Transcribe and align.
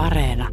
Areena. 0.00 0.48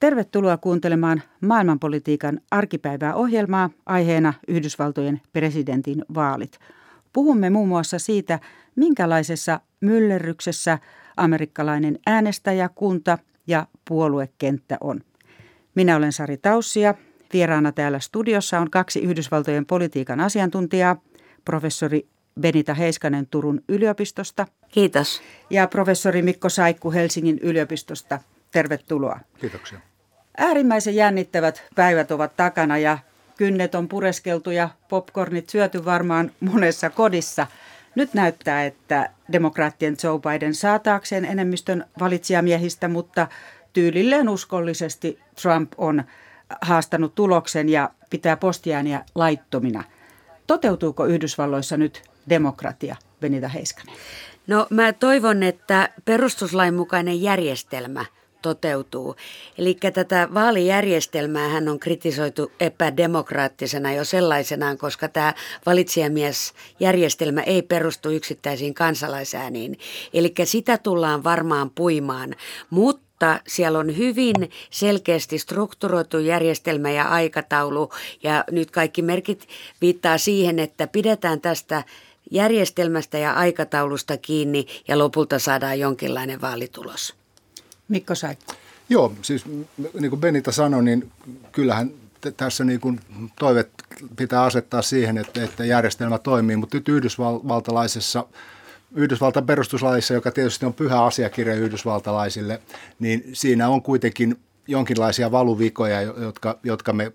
Tervetuloa 0.00 0.56
kuuntelemaan 0.56 1.22
maailmanpolitiikan 1.40 2.40
arkipäivää 2.50 3.14
ohjelmaa 3.14 3.70
aiheena 3.86 4.34
Yhdysvaltojen 4.48 5.20
presidentin 5.32 6.04
vaalit. 6.14 6.58
Puhumme 7.14 7.50
muun 7.50 7.68
muassa 7.68 7.98
siitä, 7.98 8.38
minkälaisessa 8.76 9.60
myllerryksessä 9.80 10.78
amerikkalainen 11.16 11.98
äänestäjäkunta 12.06 13.18
ja 13.46 13.66
puoluekenttä 13.88 14.76
on. 14.80 15.00
Minä 15.74 15.96
olen 15.96 16.12
Sari 16.12 16.36
Taussia. 16.36 16.94
Vieraana 17.32 17.72
täällä 17.72 17.98
studiossa 17.98 18.60
on 18.60 18.70
kaksi 18.70 19.00
Yhdysvaltojen 19.00 19.66
politiikan 19.66 20.20
asiantuntijaa, 20.20 20.96
professori 21.44 22.08
Benita 22.40 22.74
Heiskanen 22.74 23.26
Turun 23.26 23.60
yliopistosta. 23.68 24.46
Kiitos. 24.68 25.22
Ja 25.50 25.68
professori 25.68 26.22
Mikko 26.22 26.48
Saikku 26.48 26.92
Helsingin 26.92 27.38
yliopistosta. 27.42 28.20
Tervetuloa. 28.50 29.20
Kiitoksia. 29.38 29.80
Äärimmäisen 30.36 30.94
jännittävät 30.94 31.62
päivät 31.74 32.10
ovat 32.10 32.36
takana 32.36 32.78
ja 32.78 32.98
kynnet 33.36 33.74
on 33.74 33.88
pureskeltu 33.88 34.50
ja 34.50 34.68
popcornit 34.88 35.50
syöty 35.50 35.84
varmaan 35.84 36.30
monessa 36.40 36.90
kodissa. 36.90 37.46
Nyt 37.94 38.14
näyttää, 38.14 38.64
että 38.64 39.10
demokraattien 39.32 39.96
Joe 40.02 40.18
Biden 40.18 40.54
saa 40.54 40.78
taakseen 40.78 41.24
enemmistön 41.24 41.84
valitsijamiehistä, 42.00 42.88
mutta 42.88 43.28
tyylilleen 43.72 44.28
uskollisesti 44.28 45.18
Trump 45.42 45.72
on 45.78 46.04
haastanut 46.60 47.14
tuloksen 47.14 47.68
ja 47.68 47.90
pitää 48.10 48.36
postiääniä 48.36 49.04
laittomina. 49.14 49.84
Toteutuuko 50.46 51.06
Yhdysvalloissa 51.06 51.76
nyt 51.76 52.02
demokratia, 52.28 52.96
Benita 53.20 53.48
Heiskanen? 53.48 53.94
No 54.46 54.66
mä 54.70 54.92
toivon, 54.92 55.42
että 55.42 55.88
perustuslain 56.04 56.74
mukainen 56.74 57.22
järjestelmä– 57.22 58.04
toteutuu. 58.44 59.16
Eli 59.58 59.76
tätä 59.94 60.28
vaalijärjestelmää 60.34 61.48
hän 61.48 61.68
on 61.68 61.80
kritisoitu 61.80 62.52
epädemokraattisena 62.60 63.92
jo 63.92 64.04
sellaisenaan, 64.04 64.78
koska 64.78 65.08
tämä 65.08 65.34
valitsijamiesjärjestelmä 65.66 67.40
ei 67.40 67.62
perustu 67.62 68.10
yksittäisiin 68.10 68.74
kansalaisääniin. 68.74 69.78
Eli 70.14 70.34
sitä 70.44 70.78
tullaan 70.78 71.24
varmaan 71.24 71.70
puimaan, 71.70 72.34
mutta 72.70 73.04
mutta 73.14 73.40
siellä 73.46 73.78
on 73.78 73.96
hyvin 73.96 74.34
selkeästi 74.70 75.38
strukturoitu 75.38 76.18
järjestelmä 76.18 76.90
ja 76.90 77.04
aikataulu 77.04 77.90
ja 78.22 78.44
nyt 78.50 78.70
kaikki 78.70 79.02
merkit 79.02 79.48
viittaa 79.80 80.18
siihen, 80.18 80.58
että 80.58 80.86
pidetään 80.86 81.40
tästä 81.40 81.84
järjestelmästä 82.30 83.18
ja 83.18 83.32
aikataulusta 83.32 84.16
kiinni 84.16 84.66
ja 84.88 84.98
lopulta 84.98 85.38
saadaan 85.38 85.78
jonkinlainen 85.78 86.40
vaalitulos. 86.40 87.23
Mikko 87.88 88.14
Saikko. 88.14 88.54
Joo, 88.88 89.12
siis 89.22 89.44
niin 90.00 90.10
kuin 90.10 90.20
Benita 90.20 90.52
sanoi, 90.52 90.84
niin 90.84 91.12
kyllähän 91.52 91.90
tässä 92.36 92.64
niin 92.64 92.80
kuin 92.80 93.00
toivet 93.38 93.70
pitää 94.16 94.42
asettaa 94.42 94.82
siihen, 94.82 95.18
että, 95.18 95.44
että 95.44 95.64
järjestelmä 95.64 96.18
toimii, 96.18 96.56
mutta 96.56 96.76
nyt 96.76 96.88
yhdysvaltalaisessa 96.88 98.26
Yhdysvaltain 98.96 99.46
perustuslaissa, 99.46 100.14
joka 100.14 100.30
tietysti 100.30 100.66
on 100.66 100.74
pyhä 100.74 101.04
asiakirja 101.04 101.54
yhdysvaltalaisille, 101.54 102.60
niin 102.98 103.24
siinä 103.32 103.68
on 103.68 103.82
kuitenkin 103.82 104.36
jonkinlaisia 104.68 105.30
valuvikoja, 105.30 106.02
jotka, 106.02 106.58
jotka 106.62 106.92
me 106.92 107.12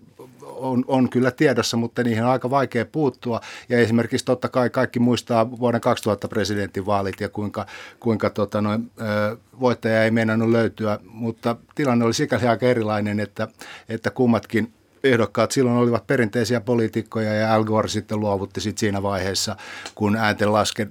on, 0.59 0.85
on 0.87 1.09
kyllä 1.09 1.31
tiedossa, 1.31 1.77
mutta 1.77 2.03
niihin 2.03 2.23
on 2.23 2.29
aika 2.29 2.49
vaikea 2.49 2.85
puuttua. 2.85 3.41
Ja 3.69 3.79
esimerkiksi 3.79 4.25
totta 4.25 4.49
kai 4.49 4.69
kaikki 4.69 4.99
muistaa 4.99 5.51
vuoden 5.51 5.81
2000 5.81 6.27
presidentinvaalit 6.27 7.21
ja 7.21 7.29
kuinka, 7.29 7.65
kuinka 7.99 8.29
tota 8.29 8.61
noin, 8.61 8.91
voittaja 9.59 10.03
ei 10.03 10.11
meinannut 10.11 10.49
löytyä, 10.49 10.99
mutta 11.03 11.55
tilanne 11.75 12.05
oli 12.05 12.13
sikäli 12.13 12.47
aika 12.47 12.65
erilainen, 12.65 13.19
että, 13.19 13.47
että 13.89 14.11
kummatkin 14.11 14.73
ehdokkaat 15.03 15.51
silloin 15.51 15.77
olivat 15.77 16.07
perinteisiä 16.07 16.61
poliitikkoja 16.61 17.33
ja 17.33 17.53
Al 17.53 17.63
Gore 17.63 17.87
sitten 17.87 18.19
luovutti 18.19 18.61
sit 18.61 18.77
siinä 18.77 19.03
vaiheessa, 19.03 19.55
kun 19.95 20.15
äänten, 20.15 20.53
laske, 20.53 20.87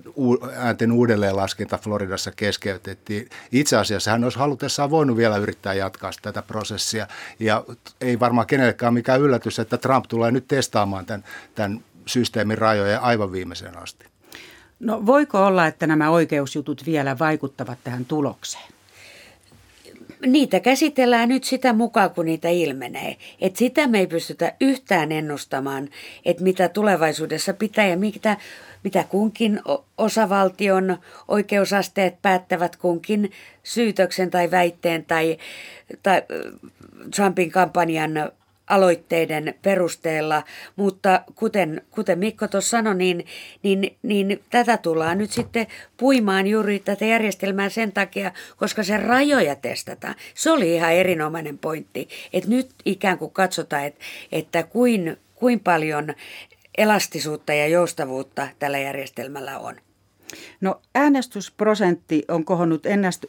äänten 0.56 0.92
uudelleenlaskenta 0.92 1.78
Floridassa 1.78 2.32
keskeytettiin. 2.36 3.28
Itse 3.52 3.76
asiassa 3.76 4.10
hän 4.10 4.24
olisi 4.24 4.38
halutessaan 4.38 4.90
voinut 4.90 5.16
vielä 5.16 5.36
yrittää 5.36 5.74
jatkaa 5.74 6.10
tätä 6.22 6.42
prosessia 6.42 7.06
ja 7.40 7.64
ei 8.00 8.20
varmaan 8.20 8.46
kenellekään 8.46 8.94
mikään 8.94 9.20
yllätys, 9.20 9.58
että 9.58 9.78
Trump 9.78 10.04
tulee 10.08 10.30
nyt 10.30 10.48
testaamaan 10.48 11.06
tämän, 11.06 11.24
tämän 11.54 11.80
systeemin 12.06 12.58
rajoja 12.58 13.00
aivan 13.00 13.32
viimeiseen 13.32 13.78
asti. 13.78 14.06
No 14.80 15.06
voiko 15.06 15.46
olla, 15.46 15.66
että 15.66 15.86
nämä 15.86 16.10
oikeusjutut 16.10 16.86
vielä 16.86 17.18
vaikuttavat 17.18 17.78
tähän 17.84 18.04
tulokseen? 18.04 18.77
Niitä 20.26 20.60
käsitellään 20.60 21.28
nyt 21.28 21.44
sitä 21.44 21.72
mukaan, 21.72 22.10
kun 22.10 22.26
niitä 22.26 22.48
ilmenee. 22.48 23.16
Et 23.40 23.56
sitä 23.56 23.86
me 23.86 23.98
ei 23.98 24.06
pystytä 24.06 24.52
yhtään 24.60 25.12
ennustamaan, 25.12 25.88
että 26.24 26.42
mitä 26.42 26.68
tulevaisuudessa 26.68 27.54
pitää 27.54 27.86
ja 27.86 27.96
mitä, 27.96 28.36
mitä 28.84 29.04
kunkin 29.04 29.60
osavaltion 29.98 30.98
oikeusasteet 31.28 32.22
päättävät 32.22 32.76
kunkin 32.76 33.32
syytöksen 33.62 34.30
tai 34.30 34.50
väitteen 34.50 35.04
tai, 35.04 35.38
tai 36.02 36.22
Trumpin 37.16 37.50
kampanjan 37.50 38.12
aloitteiden 38.68 39.54
perusteella, 39.62 40.42
mutta 40.76 41.22
kuten, 41.34 41.82
kuten 41.90 42.18
Mikko 42.18 42.48
tuossa 42.48 42.70
sanoi, 42.70 42.94
niin, 42.94 43.26
niin, 43.62 43.96
niin 44.02 44.42
tätä 44.50 44.76
tullaan 44.76 45.18
nyt 45.18 45.30
sitten 45.30 45.66
puimaan 45.96 46.46
juuri 46.46 46.78
tätä 46.78 47.04
järjestelmää 47.04 47.68
sen 47.68 47.92
takia, 47.92 48.32
koska 48.56 48.82
se 48.82 48.96
rajoja 48.96 49.56
testataan. 49.56 50.14
Se 50.34 50.50
oli 50.50 50.74
ihan 50.74 50.92
erinomainen 50.92 51.58
pointti, 51.58 52.08
että 52.32 52.50
nyt 52.50 52.70
ikään 52.84 53.18
kuin 53.18 53.30
katsotaan, 53.30 53.84
että, 53.84 54.04
että 54.32 54.62
kuin, 54.62 55.16
kuin 55.34 55.60
paljon 55.60 56.14
elastisuutta 56.78 57.54
ja 57.54 57.66
joustavuutta 57.66 58.48
tällä 58.58 58.78
järjestelmällä 58.78 59.58
on. 59.58 59.76
No 60.60 60.80
äänestysprosentti 60.94 62.24
on 62.28 62.44
kohonnut 62.44 62.82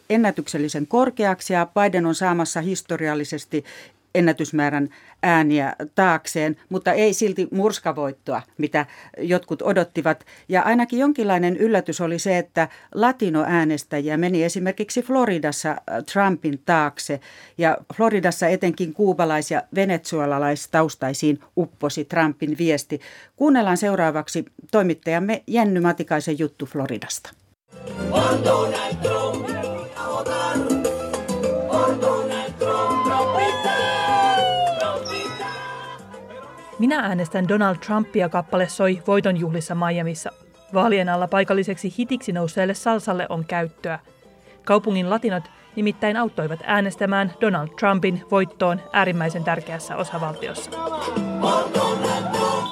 ennätyksellisen 0.10 0.88
korkeaksi 0.88 1.54
ja 1.54 1.68
Biden 1.74 2.06
on 2.06 2.16
saamassa 2.16 2.62
historiallisesti 2.62 3.66
ennätysmäärän 4.16 4.90
ääniä 5.24 5.76
taakseen, 5.96 6.58
mutta 6.70 6.94
ei 6.94 7.14
silti 7.14 7.48
murskavoittoa, 7.52 8.42
mitä 8.58 8.86
jotkut 9.18 9.62
odottivat. 9.62 10.26
Ja 10.50 10.62
ainakin 10.62 11.00
jonkinlainen 11.00 11.58
yllätys 11.58 12.02
oli 12.02 12.20
se, 12.20 12.38
että 12.38 12.68
latinoäänestäjiä 12.96 14.18
meni 14.18 14.44
esimerkiksi 14.44 15.02
Floridassa 15.02 15.70
äh, 15.70 15.78
Trumpin 16.14 16.62
taakse. 16.66 17.20
Ja 17.58 17.78
Floridassa 17.96 18.48
etenkin 18.48 18.94
kuubalais- 18.94 19.52
ja 19.52 19.64
venezuelalaistaustaisiin 19.76 21.40
upposi 21.58 22.06
Trumpin 22.06 22.58
viesti. 22.58 23.00
Kuunnellaan 23.36 23.78
seuraavaksi 23.78 24.46
toimittajamme 24.72 25.44
Jenny 25.48 25.80
Matikaisen 25.80 26.40
juttu 26.40 26.66
Floridasta. 26.66 27.30
Trump. 29.02 29.49
Minä 36.80 37.00
äänestän 37.00 37.48
Donald 37.48 37.78
Trumpia 37.78 38.30
kappale 38.30 38.68
soi 38.68 39.02
voitonjuhlissa 39.08 39.76
Miamiissa. 39.76 40.32
Vaalien 40.74 41.10
alla 41.10 41.28
paikalliseksi 41.28 41.94
hitiksi 42.00 42.32
nousseelle 42.32 42.74
salsalle 42.74 43.26
on 43.30 43.46
käyttöä. 43.46 44.00
Kaupungin 44.66 45.10
latinot 45.10 45.44
nimittäin 45.76 46.18
auttoivat 46.18 46.60
äänestämään 46.64 47.34
Donald 47.42 47.68
Trumpin 47.80 48.24
voittoon 48.32 48.82
äärimmäisen 48.94 49.44
tärkeässä 49.44 49.96
osavaltiossa. 49.96 50.72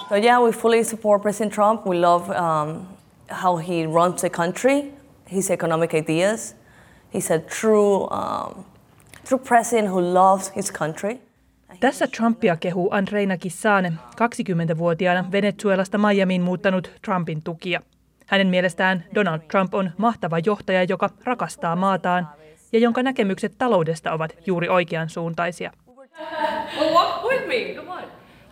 So 0.10 0.16
yeah, 0.16 0.44
we 0.44 0.52
fully 0.52 0.84
support 0.84 1.22
President 1.22 1.54
Trump. 1.54 1.88
We 1.88 2.00
love 2.00 2.36
um, 2.36 2.82
how 3.44 3.58
he 3.58 3.86
runs 3.94 4.22
the 4.22 4.30
country, 4.30 4.94
his 5.34 5.52
economic 5.52 5.94
ideas. 5.94 6.56
He's 7.16 7.36
a 7.36 7.40
true, 7.40 8.08
um, 8.12 8.64
true 9.28 9.40
president 9.48 9.94
who 9.94 10.14
loves 10.14 10.52
his 10.56 10.72
country. 10.72 11.27
Tässä 11.80 12.08
Trumpia 12.08 12.58
kehuu 12.58 12.90
Andreina 12.92 13.38
Kissane, 13.38 13.94
20-vuotiaana 14.16 15.32
Venezuelasta 15.32 15.98
Miamiin 15.98 16.42
muuttanut 16.42 16.92
Trumpin 17.06 17.42
tukia. 17.42 17.82
Hänen 18.28 18.48
mielestään 18.48 19.04
Donald 19.16 19.40
Trump 19.40 19.74
on 19.74 19.92
mahtava 19.98 20.40
johtaja, 20.40 20.84
joka 20.84 21.10
rakastaa 21.24 21.76
maataan 21.76 22.28
ja 22.72 22.80
jonka 22.80 23.04
näkemykset 23.04 23.54
taloudesta 23.58 24.12
ovat 24.12 24.36
juuri 24.46 24.70
oikean 24.70 25.10
suuntaisia. 25.10 25.72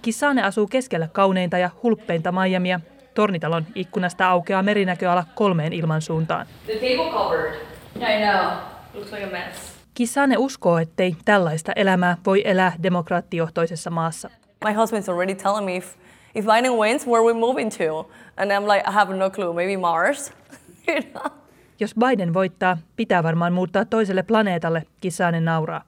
Kissane 0.01 0.43
asuu 0.43 0.67
keskellä 0.67 1.07
kauneinta 1.11 1.57
ja 1.57 1.69
hulppeinta 1.83 2.31
Miamia. 2.31 2.79
Tornitalon 3.13 3.65
ikkunasta 3.75 4.27
aukeaa 4.27 4.63
merinäköala 4.63 5.25
kolmeen 5.35 5.73
ilmansuuntaan. 5.73 6.45
The 6.65 6.73
table 6.73 7.11
covered. 7.11 7.55
I 7.95 8.23
know. 8.23 8.51
Looks 8.93 9.11
like 9.11 9.23
a 9.23 9.31
mess. 9.31 9.74
Kisane 9.95 10.37
uskoo, 10.37 10.77
ettei 10.77 11.15
tällaista 11.25 11.71
elämää 11.75 12.17
voi 12.25 12.41
elää 12.45 12.73
demokraattijohtoisessa 12.83 13.89
maassa. 13.89 14.29
My 14.65 14.71
husband's 14.71 15.11
already 15.11 15.35
telling 15.35 15.65
me 15.65 15.75
if, 15.75 15.95
if 16.35 16.45
Biden 16.45 16.73
wins, 16.73 17.07
where 17.07 17.23
we 17.23 17.33
moving 17.33 17.71
to? 17.71 18.09
And 18.37 18.51
I'm 18.51 18.73
like, 18.73 18.89
I 18.89 18.93
have 18.93 19.15
no 19.15 19.29
clue. 19.29 19.53
Maybe 19.53 19.77
Mars? 19.77 20.33
you 20.87 21.01
know? 21.11 21.31
Jos 21.79 21.95
Biden 21.95 22.33
voittaa, 22.33 22.77
pitää 22.95 23.23
varmaan 23.23 23.53
muuttaa 23.53 23.85
toiselle 23.85 24.23
planeetalle, 24.23 24.83
Kisane 25.01 25.41
nauraa. 25.41 25.83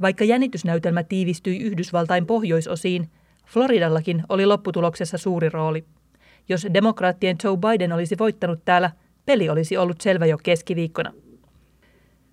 Vaikka 0.00 0.24
jännitysnäytelmä 0.24 1.02
tiivistyi 1.02 1.58
Yhdysvaltain 1.58 2.26
pohjoisosiin, 2.26 3.10
Floridallakin 3.46 4.22
oli 4.28 4.46
lopputuloksessa 4.46 5.18
suuri 5.18 5.48
rooli. 5.48 5.84
Jos 6.48 6.66
demokraattien 6.74 7.36
Joe 7.44 7.56
Biden 7.56 7.92
olisi 7.92 8.18
voittanut 8.18 8.64
täällä, 8.64 8.90
peli 9.26 9.48
olisi 9.48 9.76
ollut 9.76 10.00
selvä 10.00 10.26
jo 10.26 10.38
keskiviikkona. 10.42 11.12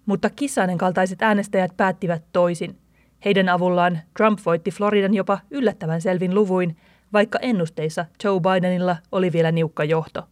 Mutta 0.05 0.29
Kissanen 0.29 0.77
kaltaiset 0.77 1.21
äänestäjät 1.21 1.77
päättivät 1.77 2.23
toisin. 2.31 2.77
Heidän 3.25 3.49
avullaan 3.49 3.99
Trump 4.17 4.39
voitti 4.45 4.71
Floridan 4.71 5.13
jopa 5.13 5.39
yllättävän 5.51 6.01
selvin 6.01 6.35
luvuin, 6.35 6.77
vaikka 7.13 7.39
ennusteissa 7.41 8.05
Joe 8.23 8.39
Bidenilla 8.39 8.97
oli 9.11 9.31
vielä 9.31 9.51
niukka 9.51 9.83
johto. 9.83 10.23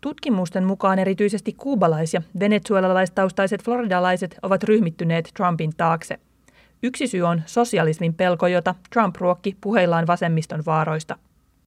Tutkimusten 0.00 0.64
mukaan 0.64 0.98
erityisesti 0.98 1.52
kuubalais- 1.52 2.14
ja 2.14 2.22
venezuelalaistaustaiset 2.40 3.64
floridalaiset 3.64 4.38
ovat 4.42 4.62
ryhmittyneet 4.62 5.30
Trumpin 5.36 5.72
taakse. 5.76 6.18
Yksi 6.82 7.06
syy 7.06 7.22
on 7.22 7.42
sosialismin 7.46 8.14
pelko, 8.14 8.46
jota 8.46 8.74
Trump 8.92 9.16
ruokki 9.16 9.56
puheillaan 9.60 10.06
vasemmiston 10.06 10.62
vaaroista. 10.66 11.18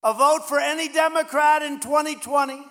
A 0.03 0.17
vote 0.17 0.45
for 0.45 0.59
any 0.59 0.93
Democrat 0.93 1.63
in 1.63 1.79
2020 1.79 2.69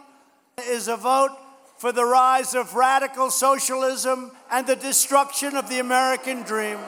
is 0.63 0.89
a 0.89 1.03
vote 1.03 1.44
for 1.85 1.93
the 1.93 2.05
rise 2.05 2.59
of 2.59 2.75
radical 2.75 3.31
socialism 3.31 4.31
and 4.51 4.67
the 4.67 4.77
destruction 4.89 5.57
of 5.57 5.67
the 5.69 5.81
American 5.81 6.45
dream. 6.47 6.79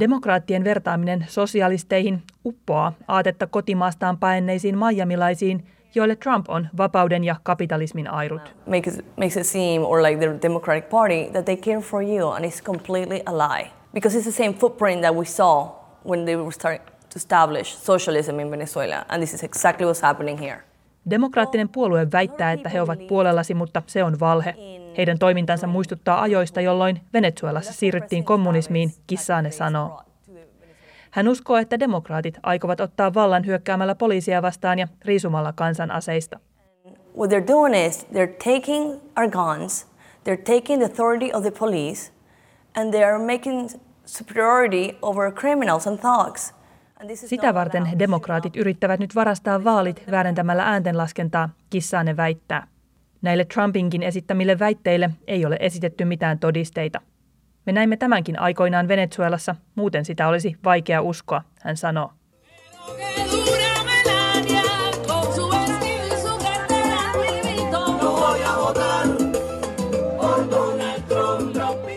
Demokraattien 0.00 0.64
vertaaminen 0.64 1.26
sosialisteihin 1.28 2.22
uppoaa 2.44 2.92
aatetta 3.08 3.46
kotimaastaan 3.46 4.18
paenneisiin 4.18 4.78
miamilaisiin, 4.78 5.66
joille 5.94 6.16
Trump 6.16 6.48
on 6.48 6.68
vapauden 6.76 7.24
ja 7.24 7.36
kapitalismin 7.42 8.14
airut. 8.14 8.54
Makes, 8.66 8.98
makes 9.16 9.36
it 9.36 9.46
seem, 9.46 9.82
or 9.82 10.02
like 10.02 10.26
the 10.26 10.38
Democratic 10.42 10.88
Party, 10.88 11.30
that 11.32 11.44
they 11.44 11.56
care 11.56 11.80
for 11.80 12.02
you, 12.02 12.30
and 12.30 12.44
it's 12.44 12.62
completely 12.62 13.22
a 13.26 13.38
lie. 13.38 13.70
Because 13.94 14.18
it's 14.18 14.26
the 14.26 14.44
same 14.44 14.54
footprint 14.54 15.02
that 15.02 15.14
we 15.14 15.24
saw 15.24 15.68
when 16.04 16.24
they 16.24 16.36
were 16.36 16.52
starting 16.52 16.86
to 17.10 17.16
establish 17.16 17.74
socialism 17.74 18.40
in 18.40 18.50
Venezuela, 18.50 19.04
and 19.08 19.22
this 19.22 19.34
is 19.34 19.42
exactly 19.42 19.86
what's 19.86 20.02
happening 20.02 20.38
here. 20.38 20.64
Demokraattinen 21.10 21.68
puolue 21.68 22.12
väittää, 22.12 22.52
että 22.52 22.68
he 22.68 22.82
ovat 22.82 23.06
puolellasi, 23.08 23.54
mutta 23.54 23.82
se 23.86 24.04
on 24.04 24.20
valhe. 24.20 24.54
Heidän 24.96 25.18
toimintansa 25.18 25.66
muistuttaa 25.66 26.22
ajoista, 26.22 26.60
jolloin 26.60 27.00
Venezuelassa 27.12 27.72
siirryttiin 27.72 28.24
kommunismiin, 28.24 28.90
Kissane 29.06 29.50
sanoo. 29.50 30.02
Hän 31.10 31.28
uskoo, 31.28 31.56
että 31.56 31.80
demokraatit 31.80 32.38
aikovat 32.42 32.80
ottaa 32.80 33.14
vallan 33.14 33.46
hyökkäämällä 33.46 33.94
poliisia 33.94 34.42
vastaan 34.42 34.78
ja 34.78 34.88
riisumalla 35.04 35.52
kansan 35.52 35.90
aseista. 35.90 36.40
What 37.18 37.30
they're 37.30 37.48
doing 37.48 37.86
is 37.86 38.06
they're 38.06 38.36
taking 38.44 38.90
our 39.16 39.30
guns, 39.30 39.86
they're 40.24 40.54
taking 40.54 40.82
the 40.82 40.90
authority 40.90 41.30
of 41.32 41.42
the 41.42 41.50
police, 41.50 42.12
and 42.76 42.90
they 42.90 43.04
are 43.04 43.18
making 43.18 43.68
superiority 44.06 44.96
over 45.02 45.32
criminals 45.32 45.86
and 45.86 45.98
thugs. 45.98 46.54
Sitä 47.14 47.54
varten 47.54 47.98
demokraatit 47.98 48.56
yrittävät 48.56 49.00
nyt 49.00 49.14
varastaa 49.14 49.64
vaalit 49.64 50.02
väärentämällä 50.10 50.64
ääntenlaskentaa, 50.64 51.48
Kissane 51.70 52.16
väittää. 52.16 52.66
Näille 53.22 53.44
Trumpinkin 53.44 54.02
esittämille 54.02 54.58
väitteille 54.58 55.10
ei 55.26 55.46
ole 55.46 55.56
esitetty 55.60 56.04
mitään 56.04 56.38
todisteita. 56.38 57.00
Me 57.66 57.72
näimme 57.72 57.96
tämänkin 57.96 58.40
aikoinaan 58.40 58.88
Venezuelassa, 58.88 59.54
muuten 59.74 60.04
sitä 60.04 60.28
olisi 60.28 60.56
vaikea 60.64 61.02
uskoa, 61.02 61.42
hän 61.62 61.76
sanoo. 61.76 62.12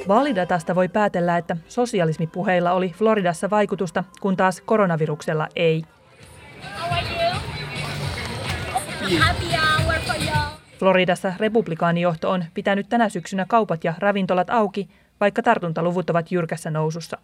Trump. 0.08 0.18
Vaalidatasta 0.18 0.76
voi 0.76 0.88
päätellä, 0.88 1.38
että 1.38 1.58
sosialismipuheilla 1.68 2.72
oli 2.72 2.90
Floridassa 2.90 3.50
vaikutusta, 3.50 4.04
kun 4.22 4.38
taas 4.38 4.62
koronaviruksella 4.62 5.48
ei. 5.56 5.84
Floridassa 10.80 11.34
republikaanijohto 11.40 12.32
on 12.32 12.46
pitänyt 12.54 12.90
tänä 12.90 13.10
syksynä 13.10 13.46
kaupat 13.50 13.84
ja 13.84 13.94
ravintolat 14.00 14.50
auki, 14.50 14.90
vaikka 15.20 15.44
tartuntaluvut 15.44 16.10
ovat 16.10 16.32
jyrkässä 16.32 16.72
nousussa. 16.72 17.18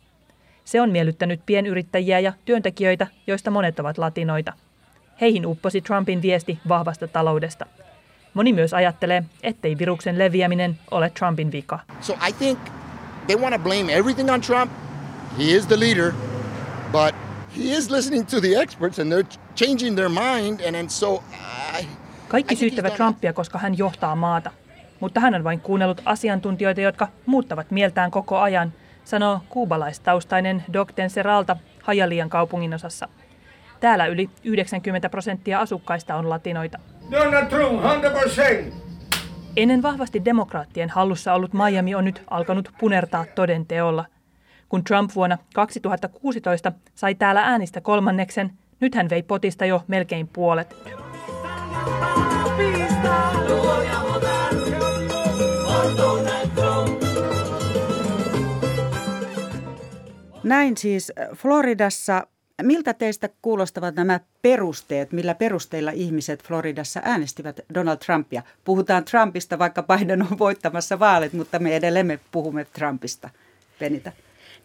Se 0.65 0.81
on 0.81 0.89
miellyttänyt 0.89 1.41
pienyrittäjiä 1.45 2.19
ja 2.19 2.33
työntekijöitä, 2.45 3.07
joista 3.27 3.51
monet 3.51 3.79
ovat 3.79 3.97
latinoita. 3.97 4.53
Heihin 5.21 5.45
upposi 5.45 5.81
Trumpin 5.81 6.21
viesti 6.21 6.59
vahvasta 6.67 7.07
taloudesta. 7.07 7.65
Moni 8.33 8.53
myös 8.53 8.73
ajattelee, 8.73 9.23
ettei 9.43 9.77
viruksen 9.77 10.19
leviäminen 10.19 10.79
ole 10.91 11.09
Trumpin 11.09 11.51
vika. 11.51 11.79
So 12.01 12.13
I 12.27 12.33
think 12.33 12.59
they 13.27 13.35
want 13.35 13.55
to 13.55 13.59
blame 13.59 13.93
everything 13.93 14.31
on 14.31 14.41
Trump. 14.41 14.71
He 15.37 15.43
is 15.43 15.67
the 15.67 15.79
leader, 15.79 16.11
but 16.91 17.15
he 17.57 17.63
is 17.63 17.89
listening 17.89 18.27
to 18.27 18.41
the 18.41 18.61
experts 18.61 18.99
and 18.99 19.13
they're 19.13 19.39
changing 19.55 19.95
their 19.95 20.09
mind. 20.09 20.59
And, 20.67 20.75
and 20.75 20.89
so 20.89 21.23
I, 21.79 21.87
Kaikki 22.27 22.55
syyttävät 22.55 22.95
Trumpia, 22.95 23.33
koska 23.33 23.57
hän 23.57 23.77
johtaa 23.77 24.15
maata. 24.15 24.51
Mutta 24.99 25.19
hän 25.19 25.35
on 25.35 25.43
vain 25.43 25.59
kuunnellut 25.59 26.01
asiantuntijoita, 26.05 26.81
jotka 26.81 27.07
muuttavat 27.25 27.71
mieltään 27.71 28.11
koko 28.11 28.39
ajan, 28.39 28.73
sanoo 29.03 29.41
kuubalaistaustainen 29.49 30.63
Doc 30.73 30.89
Tenseralta 30.95 31.57
Hajalian 31.83 32.29
kaupunginosassa. 32.29 33.07
Täällä 33.79 34.05
yli 34.05 34.29
90 34.43 35.09
prosenttia 35.09 35.59
asukkaista 35.59 36.15
on 36.15 36.29
latinoita. 36.29 36.79
Donald 37.11 37.45
Trump, 37.45 37.81
100%. 37.81 38.73
Ennen 39.57 39.81
vahvasti 39.81 40.25
demokraattien 40.25 40.89
hallussa 40.89 41.33
ollut 41.33 41.53
Miami 41.53 41.95
on 41.95 42.05
nyt 42.05 42.23
alkanut 42.29 42.69
punertaa 42.79 43.25
toden 43.35 43.65
teolla. 43.65 44.05
Kun 44.69 44.83
Trump 44.83 45.11
vuonna 45.15 45.37
2016 45.55 46.71
sai 46.95 47.15
täällä 47.15 47.41
äänistä 47.41 47.81
kolmanneksen, 47.81 48.51
nyt 48.79 48.95
hän 48.95 49.09
vei 49.09 49.23
potista 49.23 49.65
jo 49.65 49.83
melkein 49.87 50.27
puolet. 50.27 50.75
Näin 60.43 60.77
siis 60.77 61.11
Floridassa. 61.35 62.27
Miltä 62.61 62.93
teistä 62.93 63.29
kuulostavat 63.41 63.95
nämä 63.95 64.19
perusteet, 64.41 65.11
millä 65.11 65.35
perusteilla 65.35 65.91
ihmiset 65.91 66.43
Floridassa 66.43 67.01
äänestivät 67.03 67.59
Donald 67.73 67.97
Trumpia? 67.97 68.43
Puhutaan 68.63 69.05
Trumpista, 69.05 69.59
vaikka 69.59 69.83
Biden 69.83 70.21
on 70.21 70.39
voittamassa 70.39 70.99
vaalit, 70.99 71.33
mutta 71.33 71.59
me 71.59 71.75
edelleen 71.75 72.05
me 72.05 72.19
puhumme 72.31 72.65
Trumpista. 72.65 73.29
Penitä. 73.79 74.11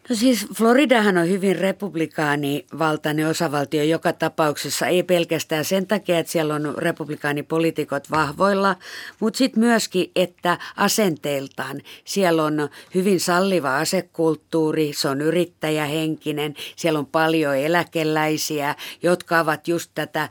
No 0.09 0.17
siis 0.17 0.47
Floridahan 0.55 1.19
on 1.19 1.29
hyvin 1.29 1.57
republikaanivaltainen 1.57 3.29
osavaltio 3.29 3.83
joka 3.83 4.13
tapauksessa, 4.13 4.87
ei 4.87 5.03
pelkästään 5.03 5.65
sen 5.65 5.87
takia, 5.87 6.19
että 6.19 6.33
siellä 6.33 6.55
on 6.55 6.75
republikaanipolitiikot 6.79 8.11
vahvoilla, 8.11 8.77
mutta 9.21 9.39
sitten 9.39 9.61
myöskin, 9.61 10.11
että 10.17 10.59
asenteiltaan 10.77 11.83
siellä 12.05 12.45
on 12.45 12.69
hyvin 12.95 13.21
salliva 13.21 13.79
asekulttuuri, 13.79 14.93
se 14.93 15.09
on 15.09 15.21
yrittäjähenkinen, 15.21 16.55
siellä 16.77 16.99
on 16.99 17.07
paljon 17.07 17.57
eläkeläisiä, 17.57 18.75
jotka 19.03 19.41
ovat 19.41 19.69
just 19.69 19.91
tätä, 19.95 20.29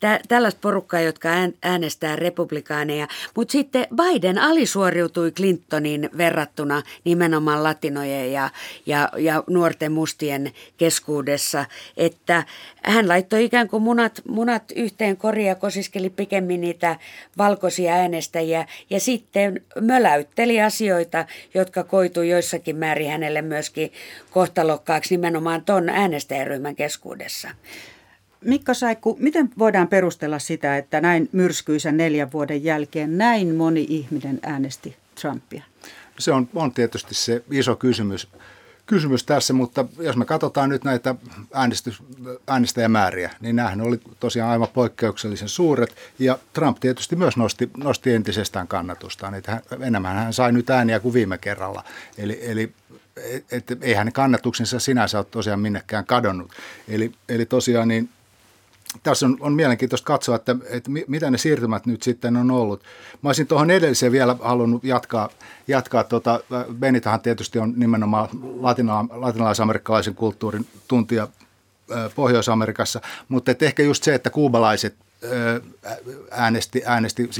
tä, 0.00 0.20
tällaista 0.28 0.60
porukkaa, 0.60 1.00
jotka 1.00 1.28
ään- 1.28 1.54
äänestää 1.62 2.16
republikaaneja. 2.16 3.08
Mutta 3.36 3.52
sitten 3.52 3.86
Biden 3.96 4.38
alisuoriutui 4.38 5.30
Clintonin 5.30 6.10
verrattuna 6.18 6.82
nimenomaan 7.04 7.62
latinojen 7.62 8.32
ja, 8.32 8.50
ja, 8.86 9.08
ja 9.18 9.44
nuorten 9.46 9.92
mustien 9.92 10.52
keskuudessa, 10.76 11.64
että 11.96 12.44
hän 12.82 13.08
laittoi 13.08 13.44
ikään 13.44 13.68
kuin 13.68 13.82
munat, 13.82 14.22
munat 14.28 14.62
yhteen 14.76 15.16
koriin 15.16 15.48
ja 15.48 15.54
kosiskeli 15.54 16.10
pikemmin 16.10 16.60
niitä 16.60 16.96
valkoisia 17.38 17.92
äänestäjiä 17.92 18.66
ja 18.90 19.00
sitten 19.00 19.60
möläytteli 19.80 20.62
asioita, 20.62 21.26
jotka 21.54 21.84
koitui 21.84 22.28
joissakin 22.28 22.76
määrin 22.76 23.10
hänelle 23.10 23.42
myöskin 23.42 23.92
kohtalokkaaksi 24.30 25.14
nimenomaan 25.16 25.64
ton 25.64 25.88
äänestäjäryhmän 25.88 26.76
keskuudessa. 26.76 27.48
Mikko 28.40 28.74
Saikku, 28.74 29.16
miten 29.20 29.50
voidaan 29.58 29.88
perustella 29.88 30.38
sitä, 30.38 30.76
että 30.76 31.00
näin 31.00 31.28
myrskyisen 31.32 31.96
neljän 31.96 32.32
vuoden 32.32 32.64
jälkeen 32.64 33.18
näin 33.18 33.54
moni 33.54 33.86
ihminen 33.88 34.40
äänesti 34.42 34.96
Trumpia? 35.20 35.62
Se 36.18 36.32
on, 36.32 36.48
on 36.54 36.72
tietysti 36.72 37.14
se 37.14 37.42
iso 37.50 37.76
kysymys. 37.76 38.28
Kysymys 38.86 39.24
tässä, 39.24 39.52
mutta 39.52 39.84
jos 39.98 40.16
me 40.16 40.24
katsotaan 40.24 40.68
nyt 40.68 40.84
näitä 40.84 41.14
äänestys, 41.54 42.02
äänestäjämääriä, 42.46 43.30
niin 43.40 43.56
nämähän 43.56 43.80
oli 43.80 44.00
tosiaan 44.20 44.50
aivan 44.50 44.68
poikkeuksellisen 44.74 45.48
suuret. 45.48 45.96
Ja 46.18 46.38
Trump 46.52 46.80
tietysti 46.80 47.16
myös 47.16 47.36
nosti, 47.36 47.70
nosti 47.76 48.12
entisestään 48.12 48.68
kannatustaan. 48.68 49.34
Enemmän 49.80 50.16
hän 50.16 50.32
sai 50.32 50.52
nyt 50.52 50.70
ääniä 50.70 51.00
kuin 51.00 51.14
viime 51.14 51.38
kerralla. 51.38 51.84
Eli, 52.18 52.38
eli 52.42 52.72
et, 53.50 53.70
et, 53.70 53.82
ei 53.82 53.94
hänen 53.94 54.12
kannatuksensa 54.12 54.80
sinänsä 54.80 55.18
ole 55.18 55.26
tosiaan 55.30 55.60
minnekään 55.60 56.06
kadonnut. 56.06 56.52
Eli, 56.88 57.12
eli 57.28 57.46
tosiaan 57.46 57.88
niin 57.88 58.08
tässä 59.02 59.26
on, 59.26 59.36
on 59.40 59.52
mielenkiintoista 59.52 60.06
katsoa, 60.06 60.36
että, 60.36 60.56
että 60.68 60.90
mitä 61.08 61.30
ne 61.30 61.38
siirtymät 61.38 61.86
nyt 61.86 62.02
sitten 62.02 62.36
on 62.36 62.50
ollut. 62.50 62.82
Mä 63.22 63.28
olisin 63.28 63.46
tuohon 63.46 63.70
edelliseen 63.70 64.12
vielä 64.12 64.36
halunnut 64.40 64.84
jatkaa. 64.84 65.28
jatkaa 65.68 66.04
tota, 66.04 66.40
Benitahan 66.78 67.20
tietysti 67.20 67.58
on 67.58 67.72
nimenomaan 67.76 68.28
latina, 68.60 69.04
latinalaisamerikkalaisen 69.10 70.14
kulttuurin 70.14 70.66
tuntija 70.88 71.28
Pohjois-Amerikassa, 72.14 73.00
mutta 73.28 73.52
ehkä 73.60 73.82
just 73.82 74.04
se, 74.04 74.14
että 74.14 74.30
kuubalaiset 74.30 74.94
äänesti, 76.30 76.82
äänesti, 76.86 77.30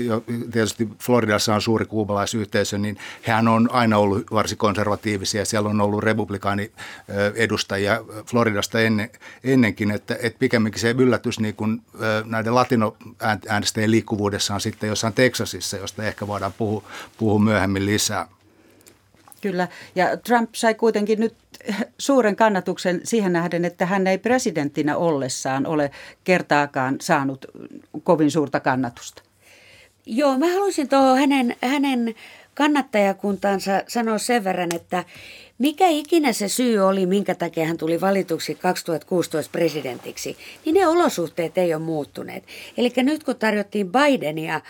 tietysti 0.52 0.88
Floridassa 0.99 1.54
on 1.54 1.62
suuri 1.62 1.85
kuubalaisyhteisö, 1.85 2.78
niin 2.78 2.99
hän 3.23 3.49
on 3.49 3.68
aina 3.73 3.99
ollut 3.99 4.30
varsin 4.30 4.59
konservatiivisia. 4.59 5.45
Siellä 5.45 5.68
on 5.68 5.80
ollut 5.80 6.04
republikaani 6.04 6.71
edustajia 7.35 8.04
Floridasta 8.26 8.80
ennen, 8.80 9.11
ennenkin, 9.45 9.90
että, 9.90 10.16
että 10.23 10.38
pikemminkin 10.38 10.80
se 10.80 10.95
yllätys 10.99 11.40
niin 11.40 11.54
kuin 11.54 11.83
näiden 12.25 12.54
latinoäänestäjien 12.54 13.90
liikkuvuudessa 13.90 14.54
on 14.54 14.61
sitten 14.61 14.88
jossain 14.88 15.14
Teksasissa, 15.14 15.76
josta 15.76 16.02
ehkä 16.02 16.26
voidaan 16.26 16.52
puhua, 16.59 16.85
puhua 17.18 17.38
myöhemmin 17.38 17.87
lisää. 17.87 18.28
Kyllä, 19.40 19.68
ja 19.95 20.16
Trump 20.16 20.50
sai 20.54 20.75
kuitenkin 20.75 21.21
nyt 21.21 21.35
suuren 21.98 22.36
kannatuksen 22.36 23.00
siihen 23.04 23.32
nähden, 23.32 23.64
että 23.64 23.86
hän 23.86 24.06
ei 24.06 24.18
presidenttinä 24.18 24.96
ollessaan 24.96 25.66
ole 25.66 25.90
kertaakaan 26.24 26.96
saanut 27.00 27.46
kovin 28.02 28.30
suurta 28.30 28.60
kannatusta. 28.60 29.22
Joo, 30.06 30.38
mä 30.38 30.46
haluaisin 30.52 30.88
tuohon 30.88 31.18
hänen, 31.18 31.56
hänen 31.62 32.14
kannattajakuntaansa 32.54 33.82
sanoa 33.88 34.18
sen 34.18 34.44
verran, 34.44 34.68
että 34.74 35.04
mikä 35.58 35.88
ikinä 35.88 36.32
se 36.32 36.48
syy 36.48 36.78
oli, 36.78 37.06
minkä 37.06 37.34
takia 37.34 37.66
hän 37.66 37.76
tuli 37.76 38.00
valituksi 38.00 38.54
2016 38.54 39.52
presidentiksi, 39.52 40.36
niin 40.64 40.74
ne 40.74 40.86
olosuhteet 40.86 41.58
ei 41.58 41.74
ole 41.74 41.82
muuttuneet. 41.82 42.44
Eli 42.76 42.92
nyt 42.96 43.24
kun 43.24 43.36
tarjottiin 43.36 43.92
Bidenia 43.92 44.60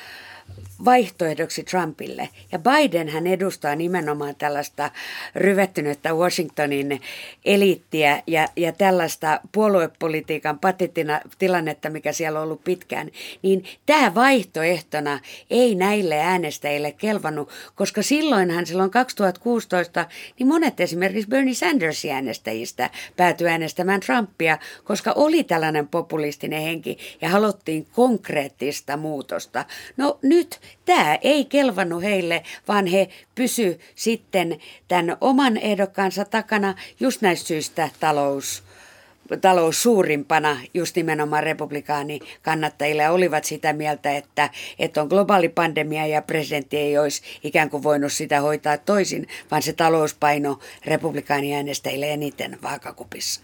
vaihtoehdoksi 0.84 1.62
Trumpille. 1.64 2.28
Ja 2.52 2.58
Biden 2.58 3.08
hän 3.08 3.26
edustaa 3.26 3.76
nimenomaan 3.76 4.34
tällaista 4.36 4.90
ryvettynyttä 5.34 6.14
Washingtonin 6.14 7.00
eliittiä 7.44 8.22
ja, 8.26 8.48
ja 8.56 8.72
tällaista 8.72 9.40
puoluepolitiikan 9.52 10.58
patettina 10.58 11.20
tilannetta, 11.38 11.90
mikä 11.90 12.12
siellä 12.12 12.38
on 12.38 12.44
ollut 12.44 12.64
pitkään. 12.64 13.10
Niin 13.42 13.64
tämä 13.86 14.14
vaihtoehtona 14.14 15.20
ei 15.50 15.74
näille 15.74 16.20
äänestäjille 16.20 16.92
kelvannut, 16.92 17.50
koska 17.74 18.02
silloinhan 18.02 18.66
silloin 18.66 18.90
2016 18.90 20.06
niin 20.38 20.46
monet 20.46 20.80
esimerkiksi 20.80 21.28
Bernie 21.28 21.54
Sandersin 21.54 22.12
äänestäjistä 22.12 22.90
päätyi 23.16 23.48
äänestämään 23.48 24.00
Trumpia, 24.00 24.58
koska 24.84 25.12
oli 25.12 25.44
tällainen 25.44 25.88
populistinen 25.88 26.62
henki 26.62 26.98
ja 27.20 27.28
haluttiin 27.28 27.86
konkreettista 27.92 28.96
muutosta. 28.96 29.64
No 29.96 30.18
nyt 30.22 30.35
tämä 30.84 31.18
ei 31.22 31.44
kelvannut 31.44 32.02
heille, 32.02 32.42
vaan 32.68 32.86
he 32.86 33.08
pysy 33.34 33.80
sitten 33.94 34.58
tämän 34.88 35.16
oman 35.20 35.56
ehdokkaansa 35.56 36.24
takana 36.24 36.74
just 37.00 37.22
näistä 37.22 37.46
syistä 37.46 37.88
talous 38.00 38.62
talous 39.40 39.82
suurimpana 39.82 40.60
just 40.74 40.96
nimenomaan 40.96 41.42
republikaani 41.42 42.20
kannattajille 42.42 43.10
olivat 43.10 43.44
sitä 43.44 43.72
mieltä, 43.72 44.16
että, 44.16 44.50
että 44.78 45.02
on 45.02 45.08
globaali 45.08 45.48
pandemia 45.48 46.06
ja 46.06 46.22
presidentti 46.22 46.76
ei 46.76 46.98
olisi 46.98 47.22
ikään 47.44 47.70
kuin 47.70 47.82
voinut 47.82 48.12
sitä 48.12 48.40
hoitaa 48.40 48.78
toisin, 48.78 49.28
vaan 49.50 49.62
se 49.62 49.72
talouspaino 49.72 50.58
republikaaniäänestäjille 50.84 52.12
eniten 52.12 52.58
vaakakupissa. 52.62 53.40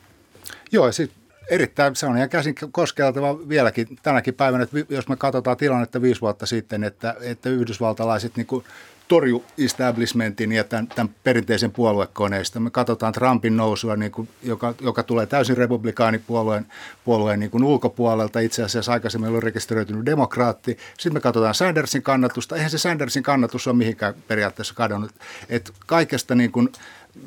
Joo, 0.72 0.92
sitten 0.92 1.21
erittäin, 1.50 1.96
se 1.96 2.06
on 2.06 2.16
ihan 2.16 2.28
käsin 2.28 2.54
koskeltava 2.72 3.48
vieläkin 3.48 3.98
tänäkin 4.02 4.34
päivänä, 4.34 4.64
että 4.64 4.76
jos 4.88 5.08
me 5.08 5.16
katsotaan 5.16 5.56
tilannetta 5.56 6.02
viisi 6.02 6.20
vuotta 6.20 6.46
sitten, 6.46 6.84
että, 6.84 7.14
että 7.20 7.48
yhdysvaltalaiset 7.48 8.36
niin 8.36 8.46
kuin 8.46 8.64
torju 9.08 9.44
establishmentin 9.58 10.52
ja 10.52 10.64
tämän, 10.64 10.86
tämän 10.86 11.14
perinteisen 11.24 11.70
puoluekoneista. 11.70 12.60
Me 12.60 12.70
katsotaan 12.70 13.12
Trumpin 13.12 13.56
nousua, 13.56 13.96
niin 13.96 14.12
kuin, 14.12 14.28
joka, 14.42 14.74
joka 14.80 15.02
tulee 15.02 15.26
täysin 15.26 15.56
republikaanipuolueen 15.56 16.66
puolueen 17.04 17.40
niin 17.40 17.50
kuin 17.50 17.64
ulkopuolelta. 17.64 18.40
Itse 18.40 18.62
asiassa 18.62 18.92
aikaisemmin 18.92 19.30
oli 19.30 19.40
rekisteröitynyt 19.40 20.06
demokraatti. 20.06 20.78
Sitten 20.92 21.12
me 21.12 21.20
katsotaan 21.20 21.54
Sandersin 21.54 22.02
kannatusta. 22.02 22.56
Eihän 22.56 22.70
se 22.70 22.78
Sandersin 22.78 23.22
kannatus 23.22 23.66
ole 23.66 23.76
mihinkään 23.76 24.14
periaatteessa 24.28 24.74
kadonnut. 24.74 25.10
Et 25.48 25.72
kaikesta 25.86 26.34
niin 26.34 26.52
kuin, 26.52 26.68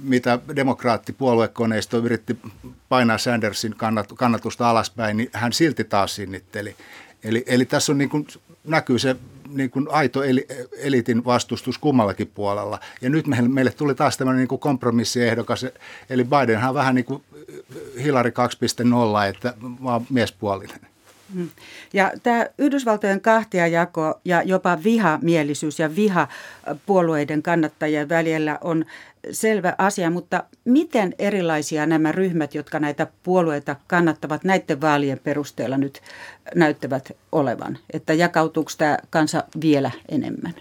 mitä 0.04 0.40
demokraattipuoluekoneisto 0.56 1.98
yritti 1.98 2.38
painaa 2.90 3.18
Sandersin 3.18 3.76
kannatusta 4.16 4.70
alaspäin, 4.70 5.18
niin 5.18 5.30
hän 5.34 5.54
silti 5.54 5.84
taas 5.84 6.16
sinnitteli. 6.16 6.76
Eli, 7.24 7.44
eli 7.48 7.66
tässä 7.66 7.92
on 7.92 7.98
niin 7.98 8.10
kuin, 8.10 8.28
näkyy 8.64 9.00
se 9.00 9.16
niin 9.50 9.70
kuin 9.70 9.88
aito 9.92 10.24
eli, 10.24 10.48
elitin 10.78 11.26
vastustus 11.26 11.78
kummallakin 11.78 12.32
puolella. 12.36 12.80
Ja 13.02 13.10
nyt 13.10 13.28
meille, 13.28 13.50
meille 13.50 13.72
tuli 13.72 13.96
taas 13.96 14.18
tämmöinen 14.18 14.40
niin 14.40 14.48
kuin 14.48 14.60
kompromissiehdokas, 14.60 15.66
eli 16.10 16.24
Bidenhan 16.24 16.70
on 16.70 16.76
vähän 16.76 16.96
niin 16.96 17.06
kuin 17.06 17.24
Hillary 18.04 18.30
2.0, 18.30 19.30
että 19.30 19.54
vaan 19.84 20.06
miespuolinen. 20.10 20.80
Mm. 21.34 21.50
Ja 21.94 22.12
tämä 22.24 22.46
Yhdysvaltojen 22.58 23.22
kahtiajako 23.22 24.22
ja 24.26 24.44
jopa 24.44 24.78
vihamielisyys 24.84 25.80
ja 25.80 25.96
viha 25.96 26.28
puolueiden 26.86 27.44
kannattajien 27.44 28.10
välillä 28.10 28.58
on 28.62 28.86
selvä 29.32 29.76
asia, 29.78 30.10
mutta 30.10 30.44
miten 30.66 31.16
erilaisia 31.20 31.86
nämä 31.86 32.12
ryhmät, 32.12 32.56
jotka 32.56 32.80
näitä 32.80 33.08
puolueita 33.24 33.76
kannattavat 33.88 34.44
näiden 34.44 34.82
vaalien 34.82 35.20
perusteella 35.24 35.78
nyt 35.78 36.02
näyttävät 36.56 37.12
olevan? 37.32 37.78
Että 37.94 38.14
jakautuuko 38.14 38.72
tämä 38.78 38.98
kansa 39.10 39.44
vielä 39.62 39.92
enemmän? 40.10 40.54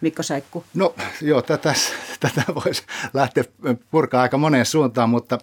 Mikko 0.00 0.22
Saikku. 0.22 0.64
No 0.74 0.94
joo, 1.22 1.42
tätä, 1.42 1.74
tätä 2.20 2.42
voisi 2.54 2.82
lähteä 3.14 3.44
purkaa 3.90 4.22
aika 4.22 4.38
moneen 4.38 4.66
suuntaan, 4.66 5.10
mutta, 5.10 5.38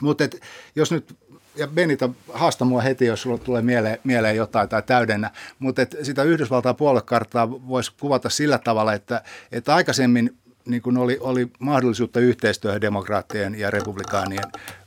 mutta 0.00 0.24
et, 0.24 0.40
jos 0.76 0.92
nyt 0.92 1.16
ja 1.56 1.66
Benita, 1.66 2.10
haasta 2.32 2.64
mua 2.64 2.80
heti, 2.80 3.06
jos 3.06 3.22
sulla 3.22 3.38
tulee 3.38 3.62
mieleen, 3.62 3.98
mieleen 4.04 4.36
jotain 4.36 4.68
tai 4.68 4.82
täydennä, 4.82 5.30
mutta 5.58 5.82
sitä 6.02 6.22
Yhdysvaltain 6.22 6.76
puoluekarttaa 6.76 7.50
voisi 7.50 7.92
kuvata 8.00 8.30
sillä 8.30 8.58
tavalla, 8.58 8.92
että, 8.92 9.22
että 9.52 9.74
aikaisemmin 9.74 10.36
niin 10.66 10.82
kuin 10.82 10.96
oli, 10.96 11.18
oli 11.20 11.48
mahdollisuutta 11.58 12.20
yhteistyöhön 12.20 12.80
demokraattien 12.80 13.58
ja 13.58 13.70
republikaanien 13.70 14.44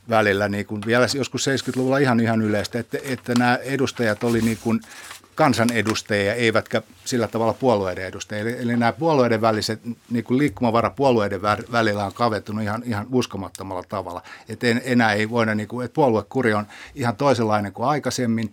välillä, 0.08 0.48
niin 0.48 0.66
kuin 0.66 0.82
vielä 0.86 1.06
joskus 1.14 1.46
70-luvulla 1.48 1.98
ihan 1.98 2.20
ihan 2.20 2.42
yleistä, 2.42 2.78
että, 2.78 2.98
että 3.02 3.32
nämä 3.38 3.56
edustajat 3.56 4.24
oli 4.24 4.40
niin 4.40 4.58
kuin 4.62 4.80
kansanedustajia, 5.38 6.34
eivätkä 6.34 6.82
sillä 7.04 7.28
tavalla 7.28 7.52
puolueiden 7.52 8.06
edustajia. 8.06 8.42
Eli, 8.42 8.56
eli 8.58 8.76
nämä 8.76 8.92
puolueiden 8.92 9.40
väliset, 9.40 9.80
niin 10.10 10.24
kuin 10.24 10.38
liikkumavara 10.38 10.90
puolueiden 10.90 11.42
välillä 11.72 12.04
on 12.04 12.12
kaventunut 12.14 12.62
ihan, 12.62 12.82
ihan 12.86 13.06
uskomattomalla 13.12 13.82
tavalla. 13.88 14.22
Että 14.48 14.66
en, 14.66 14.82
enää 14.84 15.12
ei 15.12 15.30
voida, 15.30 15.54
niin 15.54 15.68
kuin, 15.68 15.84
että 15.84 15.94
puoluekuri 15.94 16.54
on 16.54 16.66
ihan 16.94 17.16
toisenlainen 17.16 17.72
kuin 17.72 17.88
aikaisemmin. 17.88 18.52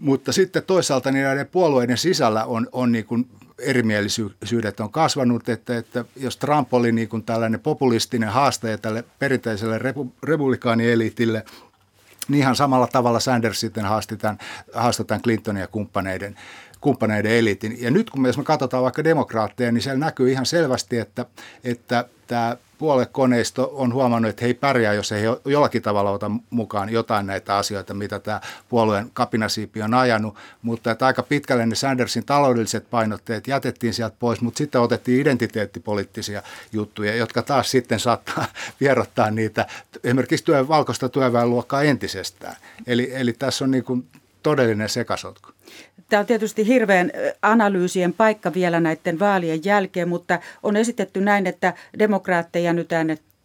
Mutta 0.00 0.32
sitten 0.32 0.62
toisaalta 0.62 1.10
niin 1.10 1.24
näiden 1.24 1.46
puolueiden 1.46 1.98
sisällä 1.98 2.44
on, 2.44 2.68
on 2.72 2.92
niin 2.92 3.04
kuin 3.04 3.28
erimielisyydet 3.58 4.80
on 4.80 4.90
kasvanut, 4.92 5.48
että, 5.48 5.76
että 5.76 6.04
jos 6.16 6.36
Trump 6.36 6.74
oli 6.74 6.92
niin 6.92 7.08
kuin 7.08 7.22
tällainen 7.22 7.60
populistinen 7.60 8.28
haastaja 8.28 8.78
tälle 8.78 9.04
perinteiselle 9.18 9.78
repu, 9.78 10.12
republikaanielitille, 10.22 11.44
niin 12.28 12.40
ihan 12.40 12.56
samalla 12.56 12.86
tavalla 12.86 13.20
Sanders 13.20 13.60
sitten 13.60 13.84
haastetaan, 13.84 14.38
haastetaan 14.74 15.22
Clintonin 15.22 15.60
ja 15.60 15.68
kumppaneiden, 15.68 16.36
kumppaneiden 16.80 17.32
elitin. 17.32 17.82
Ja 17.82 17.90
nyt 17.90 18.10
kun 18.10 18.22
me, 18.22 18.28
jos 18.28 18.38
me 18.38 18.44
katsotaan 18.44 18.82
vaikka 18.82 19.04
demokraatteja, 19.04 19.72
niin 19.72 19.82
siellä 19.82 20.04
näkyy 20.04 20.30
ihan 20.30 20.46
selvästi, 20.46 20.98
että, 20.98 21.26
että 21.64 22.04
tämä 22.26 22.56
puoluekoneisto 22.78 23.70
on 23.74 23.92
huomannut, 23.92 24.28
että 24.28 24.44
he 24.44 24.46
ei 24.46 24.54
pärjää, 24.54 24.92
jos 24.94 25.12
ei 25.12 25.24
jollakin 25.44 25.82
tavalla 25.82 26.10
ota 26.10 26.30
mukaan 26.50 26.88
jotain 26.88 27.26
näitä 27.26 27.56
asioita, 27.56 27.94
mitä 27.94 28.18
tämä 28.18 28.40
puolueen 28.68 29.10
kapinasiipi 29.12 29.82
on 29.82 29.94
ajanut, 29.94 30.36
mutta 30.62 30.90
että 30.90 31.06
aika 31.06 31.22
pitkälle 31.22 31.66
ne 31.66 31.74
Sandersin 31.74 32.24
taloudelliset 32.24 32.90
painotteet 32.90 33.48
jätettiin 33.48 33.94
sieltä 33.94 34.16
pois, 34.18 34.40
mutta 34.40 34.58
sitten 34.58 34.80
otettiin 34.80 35.20
identiteettipoliittisia 35.20 36.42
juttuja, 36.72 37.16
jotka 37.16 37.42
taas 37.42 37.70
sitten 37.70 38.00
saattaa 38.00 38.46
vierottaa 38.80 39.30
niitä 39.30 39.66
esimerkiksi 40.04 40.44
työ, 40.44 40.68
valkoista 40.68 41.08
työväenluokkaa 41.08 41.82
entisestään. 41.82 42.56
Eli, 42.86 43.10
eli 43.14 43.32
tässä 43.32 43.64
on 43.64 43.70
niin 43.70 43.84
kuin 43.84 44.06
todellinen 44.42 44.88
sekasotku. 44.88 45.55
Tämä 46.08 46.20
on 46.20 46.26
tietysti 46.26 46.66
hirveän 46.66 47.12
analyysien 47.42 48.12
paikka 48.12 48.54
vielä 48.54 48.80
näiden 48.80 49.18
vaalien 49.18 49.64
jälkeen, 49.64 50.08
mutta 50.08 50.40
on 50.62 50.76
esitetty 50.76 51.20
näin, 51.20 51.46
että 51.46 51.74
demokraatteja 51.98 52.72
nyt 52.72 52.90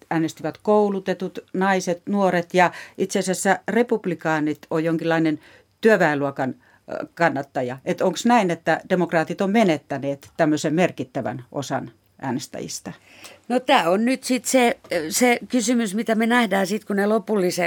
äänestivät 0.10 0.58
koulutetut, 0.58 1.40
naiset, 1.54 2.02
nuoret 2.10 2.54
ja 2.54 2.72
itse 2.98 3.20
asiassa 3.20 3.60
republikaanit 3.68 4.60
on 4.70 4.84
jonkinlainen 4.84 5.40
työväenluokan 5.82 6.56
kannattaja. 7.16 7.78
Että 7.86 8.06
onko 8.06 8.18
näin, 8.26 8.52
että 8.52 8.82
demokraatit 8.90 9.42
on 9.42 9.52
menettäneet 9.52 10.30
tämmöisen 10.38 10.74
merkittävän 10.74 11.46
osan 11.52 11.92
äänestäjistä? 12.22 12.94
No 13.52 13.60
tämä 13.60 13.90
on 13.90 14.06
nyt 14.06 14.24
sitten 14.24 14.52
se, 14.52 14.78
se 15.10 15.40
kysymys, 15.50 15.96
mitä 15.96 16.16
me 16.16 16.28
nähdään 16.28 16.68
sitten, 16.68 16.88
kun 16.88 16.96
ne 16.96 17.06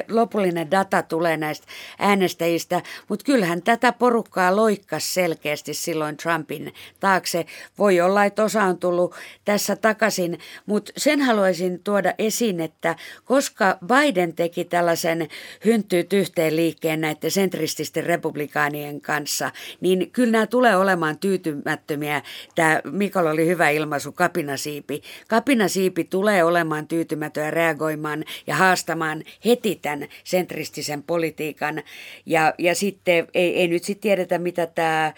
lopullinen 0.08 0.70
data 0.70 1.02
tulee 1.02 1.36
näistä 1.36 1.66
äänestäjistä. 1.98 2.82
Mutta 3.08 3.24
kyllähän 3.24 3.62
tätä 3.62 3.92
porukkaa 3.92 4.56
loikkas 4.56 5.14
selkeästi 5.14 5.74
silloin 5.74 6.16
Trumpin 6.16 6.74
taakse. 7.00 7.46
Voi 7.78 8.00
olla, 8.00 8.24
että 8.24 8.44
osa 8.44 8.62
on 8.62 8.78
tullut 8.78 9.14
tässä 9.44 9.76
takaisin, 9.76 10.38
mutta 10.66 10.92
sen 10.96 11.20
haluaisin 11.20 11.80
tuoda 11.82 12.14
esiin, 12.18 12.60
että 12.60 12.96
koska 13.24 13.78
Biden 13.86 14.34
teki 14.34 14.64
tällaisen 14.64 15.28
hynttyyt 15.64 16.12
yhteen 16.12 16.56
liikkeen 16.56 17.00
näiden 17.00 17.30
sentrististen 17.30 18.04
republikaanien 18.04 19.00
kanssa, 19.00 19.50
niin 19.80 20.10
kyllä 20.10 20.32
nämä 20.32 20.46
tulee 20.46 20.76
olemaan 20.76 21.18
tyytymättömiä. 21.18 22.22
Tämä 22.54 22.80
Mikolla 22.84 23.30
oli 23.30 23.46
hyvä 23.46 23.70
ilmaisu, 23.70 24.12
kapinasiipi. 24.12 25.02
Kapinasiipi 25.28 25.73
tulee 26.10 26.44
olemaan 26.44 26.88
tyytymätön 26.88 27.44
ja 27.44 27.50
reagoimaan 27.50 28.24
ja 28.46 28.56
haastamaan 28.56 29.22
heti 29.44 29.78
tämän 29.82 30.08
sentristisen 30.24 31.02
politiikan. 31.02 31.82
Ja, 32.26 32.54
ja 32.58 32.74
sitten 32.74 33.26
ei, 33.34 33.56
ei 33.56 33.68
nyt 33.68 33.84
sitten 33.84 34.02
tiedetä, 34.02 34.38
mitä 34.38 34.66
tämä, 34.66 35.12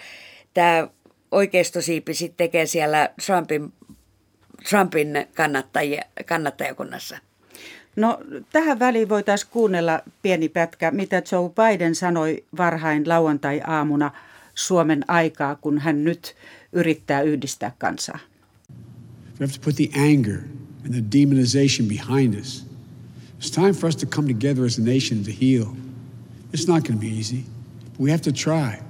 tämä 0.55 0.89
oikeistosiipi 1.31 2.15
sitten 2.15 2.37
tekee 2.37 2.67
siellä 2.67 3.11
Trumpin, 3.27 3.73
Trumpin 4.71 5.27
kannattajia, 5.35 6.03
kannattajakunnassa. 6.27 7.19
No 7.97 8.21
tähän 8.53 8.79
väliin 8.79 9.09
voitaisiin 9.09 9.51
kuunnella 9.53 10.01
pieni 10.23 10.49
pätkä, 10.49 10.91
mitä 10.91 11.23
Joe 11.33 11.51
Biden 11.51 11.95
sanoi 11.95 12.45
varhain 12.57 13.09
lauantai-aamuna 13.09 14.11
Suomen 14.55 15.05
aikaa, 15.09 15.55
kun 15.55 15.79
hän 15.79 16.05
nyt 16.05 16.37
yrittää 16.73 17.23
yhdistää 17.23 17.73
kansaa. 17.79 18.19
We 19.39 19.45
have 19.45 19.53
to 19.53 19.61
put 19.61 19.77
the 19.77 19.91
anger 19.95 20.49
and 20.85 20.95
the 20.95 21.03
demonization 21.03 21.89
behind 21.89 22.35
us. 22.35 22.63
It's 23.39 23.51
time 23.51 23.75
for 23.75 23.87
us 23.87 23.95
to 23.97 24.07
come 24.07 24.27
together 24.27 24.65
as 24.65 24.79
a 24.79 24.83
nation 24.83 25.25
to 25.25 25.33
heal. 25.33 25.77
It's 26.53 26.67
not 26.67 26.85
going 26.85 26.99
to 26.99 27.07
be 27.07 27.13
easy, 27.19 27.45
but 27.93 28.01
we 28.01 28.11
have 28.11 28.23
to 28.23 28.33
try. 28.33 28.81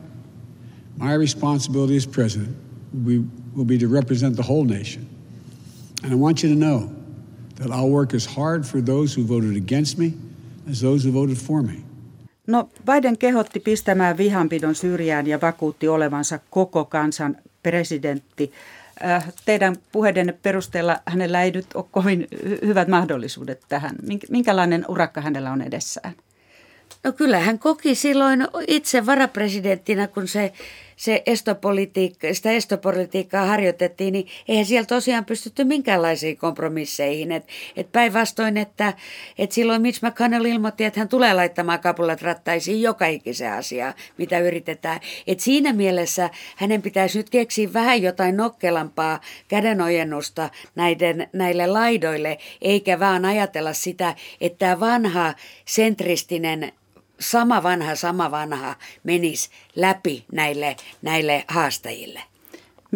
My 0.97 1.15
responsibility 1.15 1.97
as 1.97 2.07
president 2.07 2.57
will 3.57 3.65
be, 3.65 3.79
to 3.79 3.89
represent 3.89 4.37
the 4.37 4.43
whole 4.43 4.65
nation. 4.65 5.07
And 6.03 6.13
I 6.13 6.17
want 6.17 6.43
you 6.43 6.49
to 6.49 6.55
know 6.55 6.91
that 7.57 7.71
I'll 7.71 7.91
work 7.91 8.15
as 8.15 8.27
hard 8.27 8.67
for 8.67 8.81
those 8.81 9.15
who 9.15 9.25
voted 9.25 9.57
against 9.57 9.99
me 9.99 10.15
as 10.69 10.81
those 10.81 11.05
who 11.05 11.13
voted 11.13 11.39
for 11.39 11.63
me. 11.63 11.83
No 12.47 12.69
Biden 12.85 13.19
kehotti 13.19 13.61
pistämään 13.61 14.17
vihanpidon 14.17 14.75
syrjään 14.75 15.27
ja 15.27 15.41
vakuutti 15.41 15.89
olevansa 15.89 16.41
koko 16.51 16.85
kansan 16.85 17.37
presidentti. 17.63 18.53
Äh, 19.05 19.33
teidän 19.45 19.77
puheidenne 19.93 20.33
perusteella 20.33 21.01
hänellä 21.07 21.43
ei 21.43 21.51
nyt 21.51 21.67
ole 21.75 21.85
kovin 21.91 22.29
hy- 22.35 22.67
hyvät 22.67 22.89
mahdollisuudet 22.89 23.61
tähän. 23.69 23.97
Minkälainen 24.31 24.85
urakka 24.89 25.21
hänellä 25.21 25.51
on 25.51 25.63
edessään? 25.63 26.15
No 27.05 27.13
kyllä 27.13 27.39
hän 27.41 27.59
koki 27.59 27.95
silloin 27.95 28.49
itse 28.69 29.07
varapresidenttinä, 29.07 30.07
kun 30.07 30.29
se, 30.29 30.53
se 30.97 31.23
estopolitiikka, 31.27 32.35
sitä 32.35 32.51
estopolitiikkaa 32.51 33.47
harjoitettiin, 33.47 34.13
niin 34.13 34.27
eihän 34.49 34.67
siellä 34.67 34.87
tosiaan 34.87 35.25
pystytty 35.25 35.65
minkäänlaisiin 35.65 36.37
kompromisseihin. 36.37 37.33
Et, 37.33 37.45
et 37.77 37.93
päinvastoin, 37.93 38.57
että 38.57 38.95
et 39.39 39.53
silloin 39.53 39.83
Mitch 39.83 40.03
McConnell 40.03 40.45
ilmoitti, 40.45 40.85
että 40.85 41.01
hän 41.01 41.09
tulee 41.09 41.35
laittamaan 41.35 41.81
kapulat 41.81 42.23
rattaisiin 42.23 42.83
joka 42.83 43.07
ikisen 43.07 43.53
asiaa, 43.53 43.95
mitä 44.19 44.39
yritetään. 44.39 45.01
Et 45.27 45.41
siinä 45.41 45.73
mielessä 45.73 46.31
hänen 46.57 46.83
pitäisi 46.83 47.19
nyt 47.19 47.31
keksiä 47.31 47.73
vähän 47.73 48.03
jotain 48.03 48.37
nokkelampaa 48.37 49.21
kädenojennusta 49.49 50.51
näiden, 50.75 51.29
näille 51.33 51.67
laidoille, 51.67 52.39
eikä 52.63 53.01
vaan 53.01 53.25
ajatella 53.25 53.73
sitä, 53.73 54.15
että 54.41 54.59
tämä 54.59 54.81
vanha 54.81 55.35
sentristinen 55.65 56.73
sama 57.21 57.63
vanha, 57.63 57.95
sama 57.97 58.31
vanha 58.31 58.75
menisi 59.05 59.51
läpi 59.77 60.25
näille, 60.33 60.77
näille 61.03 61.45
haastajille. 61.49 62.23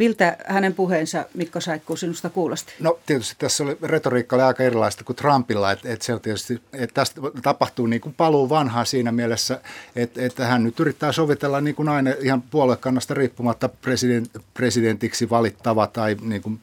Miltä 0.01 0.37
hänen 0.47 0.75
puheensa, 0.75 1.25
Mikko 1.35 1.61
Saikku, 1.61 1.97
sinusta 1.97 2.31
kuulosti? 2.31 2.73
No 2.81 2.99
tietysti 3.07 3.35
tässä 3.39 3.65
oli, 3.65 3.77
retoriikka 3.83 4.37
oli 4.37 4.43
aika 4.43 4.63
erilaista 4.63 5.05
kuin 5.05 5.17
Trumpilla, 5.17 5.73
että, 5.73 5.93
että, 5.93 6.05
se 6.05 6.19
tietysti, 6.19 6.63
että 6.73 6.95
tästä 6.95 7.21
tapahtuu 7.43 7.87
niin 7.87 8.01
kuin 8.01 8.15
paluu 8.15 8.49
vanhaa 8.49 8.85
siinä 8.85 9.13
mielessä, 9.13 9.61
että, 9.97 10.23
että 10.23 10.47
hän 10.47 10.65
nyt 10.65 10.81
yrittää 10.81 11.13
sovitella 11.13 11.61
niin 11.61 11.75
kuin 11.75 11.89
aina 11.89 12.11
ihan 12.21 12.43
puoluekannasta 12.43 13.15
riippumatta 13.15 13.69
president, 13.69 14.31
presidentiksi 14.55 15.31
valittava 15.31 15.87
tai 15.87 16.17
niin 16.23 16.43
kuin 16.43 16.61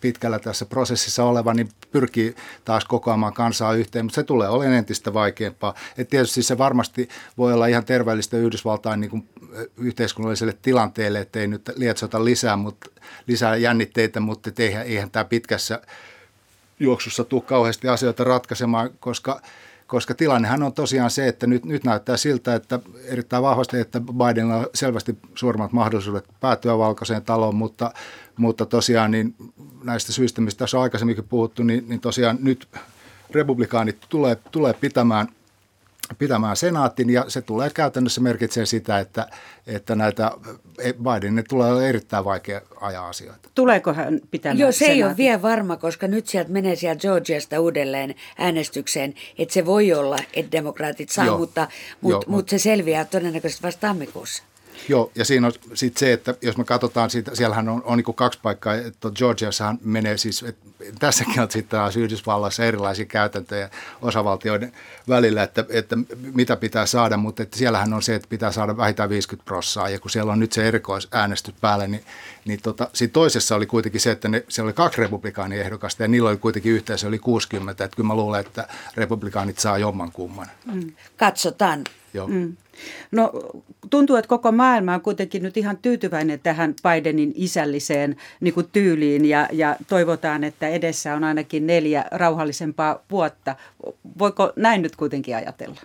pitkällä 0.00 0.38
tässä 0.38 0.66
prosessissa 0.66 1.24
oleva, 1.24 1.54
niin 1.54 1.68
pyrkii 1.92 2.36
taas 2.64 2.84
kokoamaan 2.84 3.32
kansaa 3.32 3.74
yhteen, 3.74 4.04
mutta 4.04 4.14
se 4.14 4.22
tulee 4.22 4.48
olemaan 4.48 4.76
entistä 4.76 5.14
vaikeampaa. 5.14 5.74
Et 5.98 6.08
tietysti 6.08 6.42
se 6.42 6.58
varmasti 6.58 7.08
voi 7.38 7.52
olla 7.52 7.66
ihan 7.66 7.84
terveellistä 7.84 8.36
Yhdysvaltain 8.36 9.00
niin 9.00 9.10
kuin 9.10 9.28
yhteiskunnalliselle 9.76 10.58
tilanteelle, 10.62 11.20
ettei 11.20 11.46
nyt 11.46 11.70
lietsota 11.76 12.24
lisää, 12.24 12.56
mutta, 12.56 12.90
lisää 13.26 13.56
jännitteitä, 13.56 14.20
mutta 14.20 14.50
eihän, 14.58 14.86
eihän 14.86 15.10
tämä 15.10 15.24
pitkässä 15.24 15.82
juoksussa 16.80 17.24
tule 17.24 17.42
kauheasti 17.42 17.88
asioita 17.88 18.24
ratkaisemaan, 18.24 18.90
koska 19.00 19.40
koska 19.88 20.14
tilannehan 20.14 20.62
on 20.62 20.72
tosiaan 20.72 21.10
se, 21.10 21.28
että 21.28 21.46
nyt, 21.46 21.64
nyt 21.64 21.84
näyttää 21.84 22.16
siltä, 22.16 22.54
että 22.54 22.80
erittäin 23.04 23.42
vahvasti, 23.42 23.80
että 23.80 24.00
Bidenilla 24.00 24.56
on 24.56 24.66
selvästi 24.74 25.18
suurimmat 25.34 25.72
mahdollisuudet 25.72 26.24
päätyä 26.40 26.78
valkoiseen 26.78 27.22
taloon, 27.22 27.54
mutta, 27.54 27.92
mutta 28.36 28.66
tosiaan 28.66 29.10
niin 29.10 29.34
näistä 29.84 30.12
syistä, 30.12 30.40
mistä 30.40 30.58
tässä 30.58 30.76
on 30.76 30.82
aikaisemminkin 30.82 31.24
puhuttu, 31.24 31.62
niin, 31.62 31.88
niin 31.88 32.00
tosiaan 32.00 32.38
nyt 32.40 32.68
republikaanit 33.30 33.98
tulee, 34.08 34.36
tulee 34.50 34.72
pitämään 34.72 35.28
pitämään 36.18 36.56
senaatin 36.56 37.10
ja 37.10 37.24
se 37.28 37.42
tulee 37.42 37.70
käytännössä 37.70 38.20
merkitsee 38.20 38.66
sitä, 38.66 38.98
että, 38.98 39.28
että 39.66 39.94
näitä 39.94 40.30
Bidenin 41.02 41.44
tulee 41.48 41.70
olla 41.70 41.84
erittäin 41.84 42.24
vaikea 42.24 42.60
ajaa 42.80 43.08
asioita. 43.08 43.48
Tuleeko 43.54 43.92
hän 43.92 44.20
pitämään 44.30 44.58
Joo, 44.58 44.72
se 44.72 44.78
senaatin? 44.78 44.96
ei 44.96 45.04
ole 45.04 45.16
vielä 45.16 45.42
varma, 45.42 45.76
koska 45.76 46.08
nyt 46.08 46.26
sieltä 46.26 46.50
menee 46.50 46.76
sieltä 46.76 47.00
Georgiasta 47.00 47.60
uudelleen 47.60 48.14
äänestykseen, 48.38 49.14
että 49.38 49.54
se 49.54 49.66
voi 49.66 49.92
olla, 49.92 50.16
että 50.34 50.52
demokraatit 50.52 51.08
saa, 51.08 51.26
Joo. 51.26 51.38
mutta, 51.38 51.60
Joo, 51.60 51.68
mutta, 52.00 52.18
mut- 52.18 52.36
mutta 52.36 52.50
se 52.50 52.58
selviää 52.58 53.04
todennäköisesti 53.04 53.62
vasta 53.62 53.80
tammikuussa. 53.80 54.42
Joo, 54.88 55.12
ja 55.14 55.24
siinä 55.24 55.46
on 55.46 55.52
sitten 55.74 56.00
se, 56.00 56.12
että 56.12 56.34
jos 56.42 56.56
me 56.56 56.64
katsotaan, 56.64 57.10
siitä, 57.10 57.34
siellähän 57.34 57.68
on, 57.68 57.82
on 57.84 57.98
niin 57.98 58.14
kaksi 58.14 58.38
paikkaa, 58.42 58.74
että 58.74 59.10
Georgiassahan 59.10 59.78
menee 59.82 60.16
siis, 60.16 60.42
että 60.42 60.66
tässäkin 60.98 61.40
on 61.40 61.50
sitten 61.50 61.78
taas 61.78 61.96
Yhdysvalloissa 61.96 62.64
erilaisia 62.64 63.04
käytäntöjä 63.04 63.70
osavaltioiden 64.02 64.72
välillä, 65.08 65.42
että, 65.42 65.64
että 65.68 65.96
mitä 66.34 66.56
pitää 66.56 66.86
saada, 66.86 67.16
mutta 67.16 67.42
että 67.42 67.58
siellähän 67.58 67.92
on 67.92 68.02
se, 68.02 68.14
että 68.14 68.28
pitää 68.28 68.52
saada 68.52 68.76
vähintään 68.76 69.08
50 69.08 69.44
prossaa, 69.44 69.88
ja 69.88 70.00
kun 70.00 70.10
siellä 70.10 70.32
on 70.32 70.40
nyt 70.40 70.52
se 70.52 70.68
erikoisäänestys 70.68 71.54
päällä, 71.60 71.86
niin, 71.86 72.04
niin 72.44 72.60
tota, 72.62 72.90
siinä 72.92 73.12
toisessa 73.12 73.56
oli 73.56 73.66
kuitenkin 73.66 74.00
se, 74.00 74.10
että 74.10 74.28
ne, 74.28 74.44
siellä 74.48 74.68
oli 74.68 74.74
kaksi 74.74 75.00
republikaaniehdokasta, 75.00 76.02
ja 76.02 76.08
niillä 76.08 76.30
oli 76.30 76.36
kuitenkin 76.36 76.72
yhteensä 76.72 77.08
yli 77.08 77.18
60, 77.18 77.84
että 77.84 77.96
kyllä 77.96 78.06
mä 78.06 78.14
luulen, 78.14 78.40
että 78.40 78.68
republikaanit 78.96 79.58
saa 79.58 79.78
jomman 79.78 80.12
kumman. 80.12 80.46
Katsotaan. 81.16 81.84
Joo. 82.14 82.26
Mm. 82.26 82.56
No 83.10 83.32
tuntuu, 83.90 84.16
että 84.16 84.28
koko 84.28 84.52
maailma 84.52 84.94
on 84.94 85.00
kuitenkin 85.00 85.42
nyt 85.42 85.56
ihan 85.56 85.76
tyytyväinen 85.76 86.40
tähän 86.40 86.74
Bidenin 86.82 87.32
isälliseen 87.34 88.16
niin 88.40 88.54
kuin 88.54 88.68
tyyliin 88.72 89.24
ja, 89.24 89.48
ja 89.52 89.76
toivotaan, 89.88 90.44
että 90.44 90.68
edessä 90.68 91.14
on 91.14 91.24
ainakin 91.24 91.66
neljä 91.66 92.04
rauhallisempaa 92.10 93.02
vuotta. 93.10 93.56
Voiko 94.18 94.52
näin 94.56 94.82
nyt 94.82 94.96
kuitenkin 94.96 95.36
ajatella? 95.36 95.80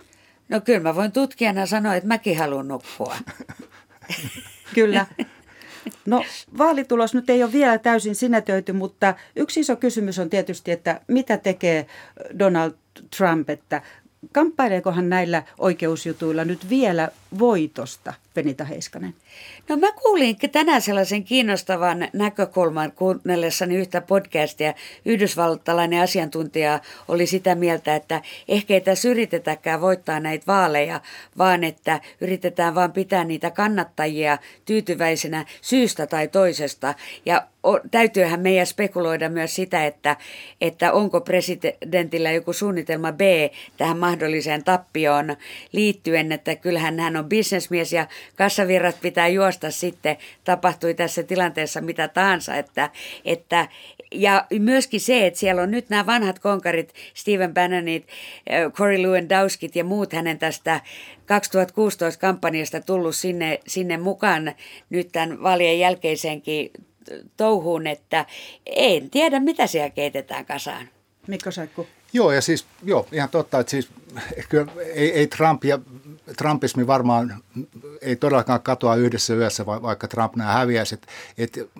No 0.48 0.60
kyllä 0.60 0.80
mä 0.80 0.94
voin 0.94 1.12
tutkijana 1.12 1.66
sanoa, 1.66 1.94
että 1.94 2.08
mäkin 2.08 2.38
haluan 2.38 2.68
nukkua. 2.68 3.16
Kyllä. 4.74 5.06
No 6.06 6.24
vaalitulos 6.58 7.14
nyt 7.14 7.30
ei 7.30 7.42
ole 7.42 7.52
vielä 7.52 7.78
täysin 7.78 8.14
sinetöity, 8.14 8.72
mutta 8.72 9.14
yksi 9.36 9.60
iso 9.60 9.76
kysymys 9.76 10.18
on 10.18 10.30
tietysti, 10.30 10.70
että 10.70 11.00
mitä 11.08 11.36
tekee 11.36 11.86
Donald 12.38 12.72
Trump, 13.16 13.50
että 13.50 13.82
kamppaileeko 14.32 14.92
hän 14.92 15.08
näillä 15.08 15.42
oikeusjutuilla 15.58 16.44
nyt 16.44 16.70
vielä 16.70 17.08
voitosta, 17.38 18.14
Benita 18.34 18.64
Heiskanen? 18.64 19.14
No 19.68 19.76
mä 19.76 19.92
kuulin 19.92 20.36
tänään 20.52 20.82
sellaisen 20.82 21.24
kiinnostavan 21.24 22.08
näkökulman 22.12 22.92
kuunnellessani 22.92 23.76
yhtä 23.76 24.00
podcastia. 24.00 24.74
Yhdysvaltalainen 25.04 26.02
asiantuntija 26.02 26.80
oli 27.08 27.26
sitä 27.26 27.54
mieltä, 27.54 27.94
että 27.94 28.22
ehkä 28.48 28.74
ei 28.74 28.80
tässä 28.80 29.08
yritetäkään 29.08 29.80
voittaa 29.80 30.20
näitä 30.20 30.46
vaaleja, 30.46 31.00
vaan 31.38 31.64
että 31.64 32.00
yritetään 32.20 32.74
vaan 32.74 32.92
pitää 32.92 33.24
niitä 33.24 33.50
kannattajia 33.50 34.38
tyytyväisenä 34.64 35.44
syystä 35.60 36.06
tai 36.06 36.28
toisesta. 36.28 36.94
Ja 37.26 37.46
täytyyhän 37.90 38.40
meidän 38.40 38.66
spekuloida 38.66 39.28
myös 39.28 39.54
sitä, 39.54 39.86
että, 39.86 40.16
että 40.60 40.92
onko 40.92 41.20
presidentillä 41.20 42.30
joku 42.30 42.52
suunnitelma 42.52 43.12
B 43.12 43.20
tähän 43.76 43.98
mahdolliseen 43.98 44.64
tappioon 44.64 45.36
liittyen, 45.72 46.32
että 46.32 46.56
kyllähän 46.56 47.00
hän 47.00 47.16
on 47.16 47.28
bisnesmies 47.28 47.92
ja 47.92 48.06
kassavirrat 48.36 49.00
pitää 49.00 49.28
juosta 49.28 49.70
sitten, 49.70 50.16
tapahtui 50.44 50.94
tässä 50.94 51.22
tilanteessa 51.22 51.80
mitä 51.80 52.08
tahansa, 52.08 52.56
että, 52.56 52.90
että 53.24 53.68
ja 54.14 54.46
myöskin 54.58 55.00
se, 55.00 55.26
että 55.26 55.40
siellä 55.40 55.62
on 55.62 55.70
nyt 55.70 55.90
nämä 55.90 56.06
vanhat 56.06 56.38
konkarit, 56.38 56.94
Stephen 57.14 57.54
Bannonit, 57.54 58.08
äh, 58.52 58.72
Cory 58.72 59.02
Lewandowskit 59.02 59.76
ja 59.76 59.84
muut 59.84 60.12
hänen 60.12 60.38
tästä 60.38 60.80
2016 61.26 62.20
kampanjasta 62.20 62.80
tullut 62.80 63.16
sinne, 63.16 63.60
sinne 63.66 63.96
mukaan 63.96 64.52
nyt 64.90 65.08
tämän 65.12 65.42
vaalien 65.42 65.78
jälkeisenkin 65.78 66.70
touhuun, 67.36 67.86
että 67.86 68.26
en 68.66 69.10
tiedä 69.10 69.40
mitä 69.40 69.66
siellä 69.66 69.90
keitetään 69.90 70.46
kasaan. 70.46 70.88
Mikko 71.26 71.50
Saikku. 71.50 71.86
Joo, 72.12 72.32
ja 72.32 72.40
siis 72.40 72.66
joo, 72.84 73.06
ihan 73.12 73.28
totta, 73.28 73.60
että 73.60 73.70
siis 73.70 73.88
kyllä 74.48 74.72
ei, 74.94 75.12
ei 75.12 75.26
Trump 75.26 75.64
ja 75.64 75.78
Trumpismi 76.38 76.86
varmaan 76.86 77.42
ei 78.04 78.16
todellakaan 78.16 78.62
katoa 78.62 78.94
yhdessä 78.94 79.34
yössä, 79.34 79.66
vaikka 79.66 80.08
Trump 80.08 80.36
nämä 80.36 80.52
häviäisi. 80.52 80.98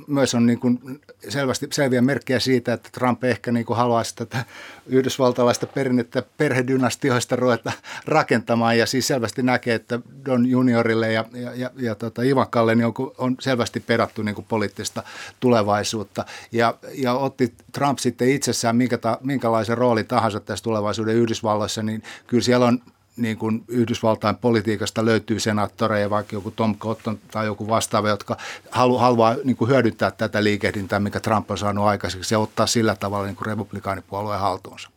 Myös 0.06 0.34
on 0.34 0.46
niin 0.46 0.60
kuin 0.60 1.00
selvästi 1.28 1.68
selviä 1.72 2.02
merkkejä 2.02 2.40
siitä, 2.40 2.72
että 2.72 2.88
Trump 2.92 3.24
ehkä 3.24 3.52
niin 3.52 3.66
kuin 3.66 3.76
haluaisi 3.76 4.16
tätä 4.16 4.44
yhdysvaltalaista 4.87 5.66
perinnettä 5.66 6.22
perhedynastioista 6.37 7.37
ruveta 7.37 7.72
rakentamaan 8.06 8.78
ja 8.78 8.87
siis 8.87 9.06
selvästi 9.06 9.42
näkee, 9.42 9.74
että 9.74 10.00
Don 10.24 10.46
Juniorille 10.46 11.12
ja, 11.12 11.24
ja, 11.32 11.54
ja, 11.54 11.70
ja 11.76 11.94
tota 11.94 12.22
Ivankalle 12.22 12.74
niin 12.74 12.87
on, 12.87 12.94
on 13.18 13.37
selvästi 13.40 13.80
perattu 13.80 14.22
niin 14.22 14.34
kuin 14.34 14.46
poliittista 14.48 15.02
tulevaisuutta 15.40 16.24
ja, 16.52 16.74
ja 16.94 17.14
otti 17.14 17.54
Trump 17.72 17.98
sitten 17.98 18.28
itsessään 18.28 18.76
minkä 18.76 18.98
ta, 18.98 19.18
minkälaisen 19.20 19.78
roolin 19.78 20.06
tahansa 20.06 20.40
tässä 20.40 20.62
tulevaisuuden 20.62 21.16
Yhdysvalloissa, 21.16 21.82
niin 21.82 22.02
kyllä 22.26 22.42
siellä 22.42 22.66
on 22.66 22.80
niin 23.16 23.38
kuin 23.38 23.64
Yhdysvaltain 23.68 24.37
politiikasta 24.37 25.05
löytyy 25.05 25.40
senaattoreja, 25.40 26.11
vaikka 26.11 26.37
joku 26.37 26.50
Tom 26.50 26.77
Cotton 26.77 27.18
tai 27.31 27.46
joku 27.46 27.68
vastaava, 27.68 28.09
jotka 28.09 28.37
halu, 28.70 28.98
haluaa 28.98 29.37
niin 29.44 29.57
kuin 29.57 29.70
hyödyntää 29.70 30.11
tätä 30.11 30.44
liikehdintää, 30.44 31.00
mikä 31.00 31.20
Trump 31.20 31.50
on 31.50 31.59
saanut 31.59 31.85
aikaiseksi 31.85 32.35
ja 32.35 32.38
ottaa 32.38 32.66
sillä 32.66 32.96
tavalla 33.00 33.27
niin 33.27 33.37
kuin 33.37 33.46
republikaanipuolueen 33.46 34.40
haltuunsa. 34.40 34.90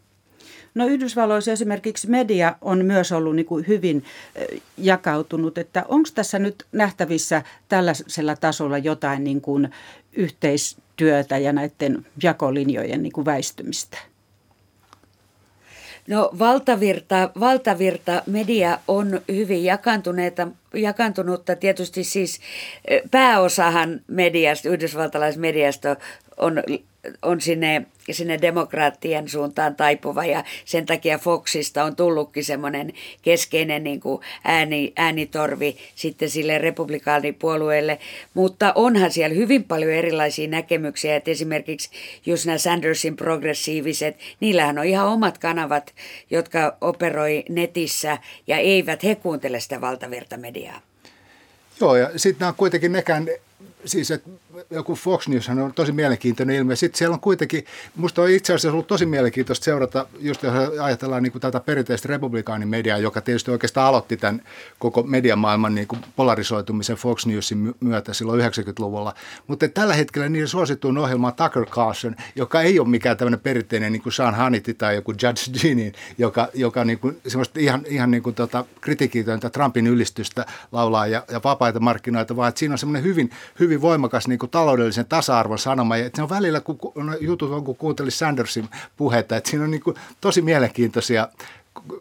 No 0.76 0.86
Yhdysvalloissa 0.86 1.52
esimerkiksi 1.52 2.10
media 2.10 2.56
on 2.62 2.86
myös 2.86 3.12
ollut 3.12 3.36
niin 3.36 3.46
kuin 3.46 3.68
hyvin 3.68 4.04
jakautunut, 4.78 5.58
että 5.58 5.86
onko 5.88 6.10
tässä 6.16 6.40
nyt 6.40 6.66
nähtävissä 6.72 7.44
tällaisella 7.70 8.36
tasolla 8.36 8.78
jotain 8.78 9.24
niin 9.24 9.42
kuin 9.42 9.70
yhteistyötä 10.14 11.38
ja 11.38 11.54
näiden 11.54 12.06
jakolinjojen 12.24 13.04
niin 13.04 13.14
kuin 13.14 13.26
väistymistä? 13.26 13.98
No 16.08 16.30
valtavirta, 16.40 17.30
valtavirta 17.40 18.24
media 18.26 18.80
on 18.88 19.22
hyvin 19.32 19.64
jakantuneita, 19.64 20.48
jakantunutta. 20.74 21.56
Tietysti 21.56 22.04
siis 22.04 22.40
pääosahan 23.12 24.02
mediasta, 24.08 24.70
yhdysvaltalaismediasta 24.70 25.96
on 26.38 26.64
on 27.22 27.42
sinne, 27.42 27.86
sinne 28.12 28.40
demokraattien 28.42 29.30
suuntaan 29.30 29.76
taipuva 29.76 30.26
ja 30.26 30.44
sen 30.66 30.86
takia 30.86 31.18
Foxista 31.18 31.84
on 31.84 31.96
tullutkin 31.96 32.44
semmoinen 32.44 32.94
keskeinen 33.22 33.84
niin 33.84 34.00
kuin 34.00 34.22
ääni, 34.44 34.94
äänitorvi 34.96 35.78
sitten 35.96 36.30
sille 36.30 36.58
republikaanipuolueelle. 36.58 38.00
Mutta 38.34 38.72
onhan 38.76 39.12
siellä 39.12 39.36
hyvin 39.36 39.64
paljon 39.64 39.92
erilaisia 39.92 40.48
näkemyksiä, 40.48 41.16
että 41.16 41.32
esimerkiksi 41.32 41.90
just 42.26 42.46
nämä 42.46 42.58
Sandersin 42.58 43.16
progressiiviset, 43.16 44.18
niillähän 44.40 44.80
on 44.80 44.86
ihan 44.86 45.08
omat 45.08 45.38
kanavat, 45.38 45.94
jotka 46.30 46.78
operoi 46.82 47.44
netissä 47.50 48.18
ja 48.48 48.58
eivät 48.58 49.04
he 49.04 49.16
kuuntele 49.16 49.60
sitä 49.60 49.82
valtavirtamediaa. 49.82 50.82
Joo, 51.82 51.96
ja 51.96 52.10
sitten 52.16 52.40
nämä 52.40 52.50
on 52.50 52.56
kuitenkin 52.56 52.92
nekään 52.92 53.28
siis 53.86 54.12
että 54.12 54.30
joku 54.72 54.96
Fox 54.96 55.28
News 55.28 55.50
on 55.50 55.74
tosi 55.76 55.92
mielenkiintoinen 55.92 56.56
ilmiö. 56.56 56.76
Sitten 56.76 56.98
siellä 56.98 57.14
on 57.14 57.20
kuitenkin, 57.20 57.66
musta 57.96 58.22
on 58.22 58.30
itse 58.30 58.54
asiassa 58.54 58.72
ollut 58.72 58.88
tosi 58.88 59.06
mielenkiintoista 59.06 59.64
seurata, 59.64 60.08
just 60.20 60.44
jos 60.44 60.54
ajatellaan 60.82 61.24
niin 61.24 61.32
kuin 61.32 61.42
tätä 61.42 61.60
perinteistä 61.60 62.08
republikaanimediaa, 62.08 62.98
joka 62.98 63.22
tietysti 63.22 63.52
oikeastaan 63.52 63.88
aloitti 63.88 64.18
tämän 64.18 64.42
koko 64.80 65.04
mediamaailman 65.04 65.76
niin 65.76 65.88
kuin 65.88 66.02
polarisoitumisen 66.16 66.96
Fox 66.96 67.26
Newsin 67.26 67.76
myötä 67.80 68.14
silloin 68.14 68.42
90-luvulla. 68.42 69.14
Mutta 69.48 69.68
tällä 69.68 69.94
hetkellä 69.94 70.30
niiden 70.30 70.48
suosittuun 70.48 70.98
ohjelma 70.98 71.28
on 71.28 71.34
Tucker 71.34 71.66
Carlson, 71.66 72.16
joka 72.36 72.62
ei 72.62 72.80
ole 72.80 72.88
mikään 72.88 73.18
tämmöinen 73.18 73.40
perinteinen 73.40 73.92
niin 73.92 74.02
kuin 74.02 74.14
Sean 74.14 74.36
Hannity 74.36 74.74
tai 74.74 74.96
joku 74.96 75.12
Judge 75.12 75.68
Jeanine, 75.68 75.92
joka, 76.18 76.48
joka 76.54 76.86
niin 76.86 77.00
kuin, 77.00 77.22
semmoista 77.28 77.60
ihan, 77.60 77.82
ihan 77.88 78.12
niin 78.12 78.24
kuin 78.24 78.36
tota, 78.36 78.66
kritikitöntä 78.82 79.50
Trumpin 79.50 79.88
ylistystä 79.88 80.46
laulaa 80.72 81.08
ja, 81.08 81.24
ja 81.32 81.42
vapaita 81.44 81.80
markkinoita, 81.80 82.36
vaan 82.36 82.50
että 82.50 82.60
siinä 82.60 82.74
on 82.74 82.78
semmoinen 82.78 83.04
hyvin, 83.04 83.30
hyvin 83.60 83.82
voimakas 83.82 84.28
niin 84.28 84.40
kuin 84.40 84.50
taloudellisen 84.50 85.06
tasa-arvon 85.06 85.60
sanoma. 85.60 85.98
Ja 85.98 86.10
se 86.16 86.22
on 86.22 86.30
välillä, 86.30 86.62
kun 86.62 86.78
no, 86.96 87.16
jutut 87.20 87.52
on, 87.52 87.64
kun 87.64 87.76
kuuntelin 87.76 88.12
Sandersin 88.12 88.70
puhetta, 88.98 89.38
että 89.38 89.50
siinä 89.50 89.66
on 89.66 89.72
niin 89.72 89.84
kuin 89.84 89.96
tosi 90.22 90.42
mielenkiintoisia 90.42 91.28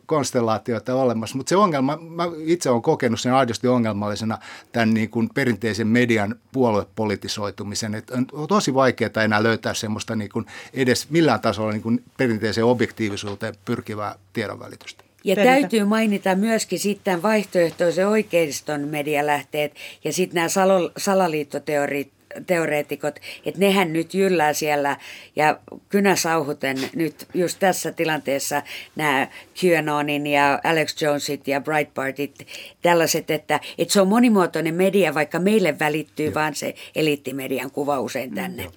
konstellaatioita 0.07 0.95
olemassa, 0.95 1.37
mutta 1.37 1.49
se 1.49 1.57
ongelma, 1.57 1.97
mä 1.97 2.25
itse 2.39 2.71
olen 2.71 2.83
kokenut 2.83 3.21
sen 3.21 3.35
aidosti 3.35 3.69
ongelmallisena 3.69 4.39
tämän 4.73 4.95
niin 4.95 5.11
kuin 5.11 5.29
perinteisen 5.35 5.87
median 5.87 6.35
puoluepolitisoitumisen, 6.53 7.95
että 7.95 8.15
on 8.33 8.49
tosi 8.49 8.75
vaikeaa 8.75 9.23
enää 9.25 9.43
löytää 9.43 9.75
semmoista 9.75 10.17
niin 10.17 10.31
kuin 10.31 10.47
edes 10.75 11.11
millään 11.11 11.41
tasolla 11.41 11.73
niin 11.73 11.83
kuin 11.83 12.05
perinteiseen 12.17 12.65
objektiivisuuteen 12.65 13.55
pyrkivää 13.65 14.15
tiedonvälitystä. 14.33 15.06
Ja 15.27 15.35
Peritä. 15.35 15.53
täytyy 15.53 15.85
mainita 15.85 16.35
myöskin 16.35 16.79
sitten 16.79 17.23
vaihtoehtoisen 17.23 18.09
oikeiston 18.09 18.81
medialähteet 18.81 19.75
ja 20.05 20.13
sitten 20.13 20.35
nämä 20.35 20.49
salaliittoteoriat 20.97 22.09
teoreetikot, 22.47 23.21
että 23.47 23.61
nehän 23.61 23.93
nyt 23.93 24.15
jyllää 24.15 24.53
siellä 24.53 24.97
ja 25.37 25.59
kynäsauhuten 25.89 26.77
nyt 26.95 27.29
just 27.35 27.59
tässä 27.59 27.93
tilanteessa 27.93 28.63
nämä 28.97 29.29
QAnonin 29.65 30.27
ja 30.27 30.61
Alex 30.65 31.03
Jonesit 31.03 31.49
ja 31.49 31.61
Breitbartit, 31.61 32.47
tällaiset, 32.83 33.31
että, 33.31 33.61
että 33.79 33.93
se 33.93 34.01
on 34.01 34.09
monimuotoinen 34.09 34.75
media, 34.75 35.15
vaikka 35.15 35.39
meille 35.39 35.79
välittyy 35.79 36.27
Joo. 36.27 36.35
vaan 36.35 36.55
se 36.55 36.75
eliittimedian 36.95 37.71
kuva 37.71 38.01
usein 38.01 38.35
tänne. 38.35 38.63
Joo. 38.63 38.73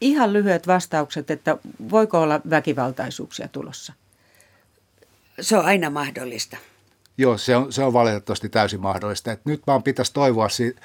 Ihan 0.00 0.32
lyhyet 0.32 0.66
vastaukset, 0.66 1.30
että 1.30 1.56
voiko 1.90 2.20
olla 2.20 2.40
väkivaltaisuuksia 2.50 3.48
tulossa? 3.48 3.92
Se 5.40 5.56
on 5.56 5.64
aina 5.64 5.90
mahdollista. 5.90 6.56
Joo, 7.18 7.38
se 7.38 7.56
on, 7.56 7.72
se 7.72 7.82
on 7.82 7.92
valitettavasti 7.92 8.48
täysin 8.48 8.80
mahdollista. 8.80 9.32
Et 9.32 9.40
nyt 9.44 9.62
vaan 9.66 9.82
pitäisi 9.82 10.12
toivoa 10.12 10.48
si, 10.48 10.76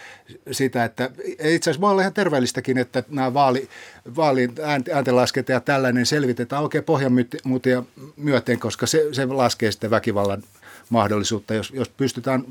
sitä, 0.51 0.83
että 0.83 1.09
itse 1.25 1.69
asiassa 1.69 1.81
voi 1.81 1.91
olla 1.91 2.01
ihan 2.01 2.13
terveellistäkin, 2.13 2.77
että 2.77 3.03
nämä 3.09 3.33
vaali, 3.33 3.69
vaalin 4.15 4.55
ääntenlasket 4.93 5.49
ja 5.49 5.59
tällainen 5.59 6.05
selvitetään 6.05 6.63
oikein 6.63 6.83
pohjanmuutia 6.83 7.83
myöten, 8.17 8.59
koska 8.59 8.87
se, 8.87 9.07
se 9.11 9.25
laskee 9.25 9.71
sitten 9.71 9.89
väkivallan 9.89 10.43
mahdollisuutta, 10.89 11.53
jos, 11.53 11.71
jos 11.71 11.89
pystytään 11.89 12.43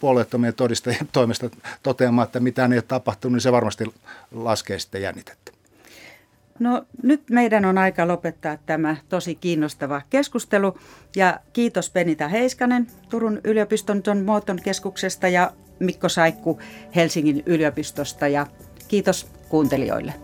puolueettomien 0.00 0.54
todistajien 0.54 1.08
toimesta 1.12 1.50
toteamaan, 1.82 2.26
että 2.26 2.40
mitään 2.40 2.72
ei 2.72 2.76
ole 2.76 2.84
tapahtunut, 2.88 3.32
niin 3.32 3.40
se 3.40 3.52
varmasti 3.52 3.84
laskee 4.32 4.78
sitten 4.78 5.02
jännitettä. 5.02 5.41
No 6.62 6.84
nyt 7.02 7.22
meidän 7.30 7.64
on 7.64 7.78
aika 7.78 8.08
lopettaa 8.08 8.56
tämä 8.66 8.96
tosi 9.08 9.34
kiinnostava 9.34 10.02
keskustelu 10.10 10.78
ja 11.16 11.40
kiitos 11.52 11.90
Penita 11.90 12.28
Heiskanen 12.28 12.86
Turun 13.08 13.40
yliopiston 13.44 14.02
John 14.06 14.18
Morton 14.18 14.58
keskuksesta 14.64 15.28
ja 15.28 15.52
Mikko 15.78 16.08
Saikku 16.08 16.60
Helsingin 16.96 17.42
yliopistosta 17.46 18.28
ja 18.28 18.46
kiitos 18.88 19.26
kuuntelijoille. 19.48 20.14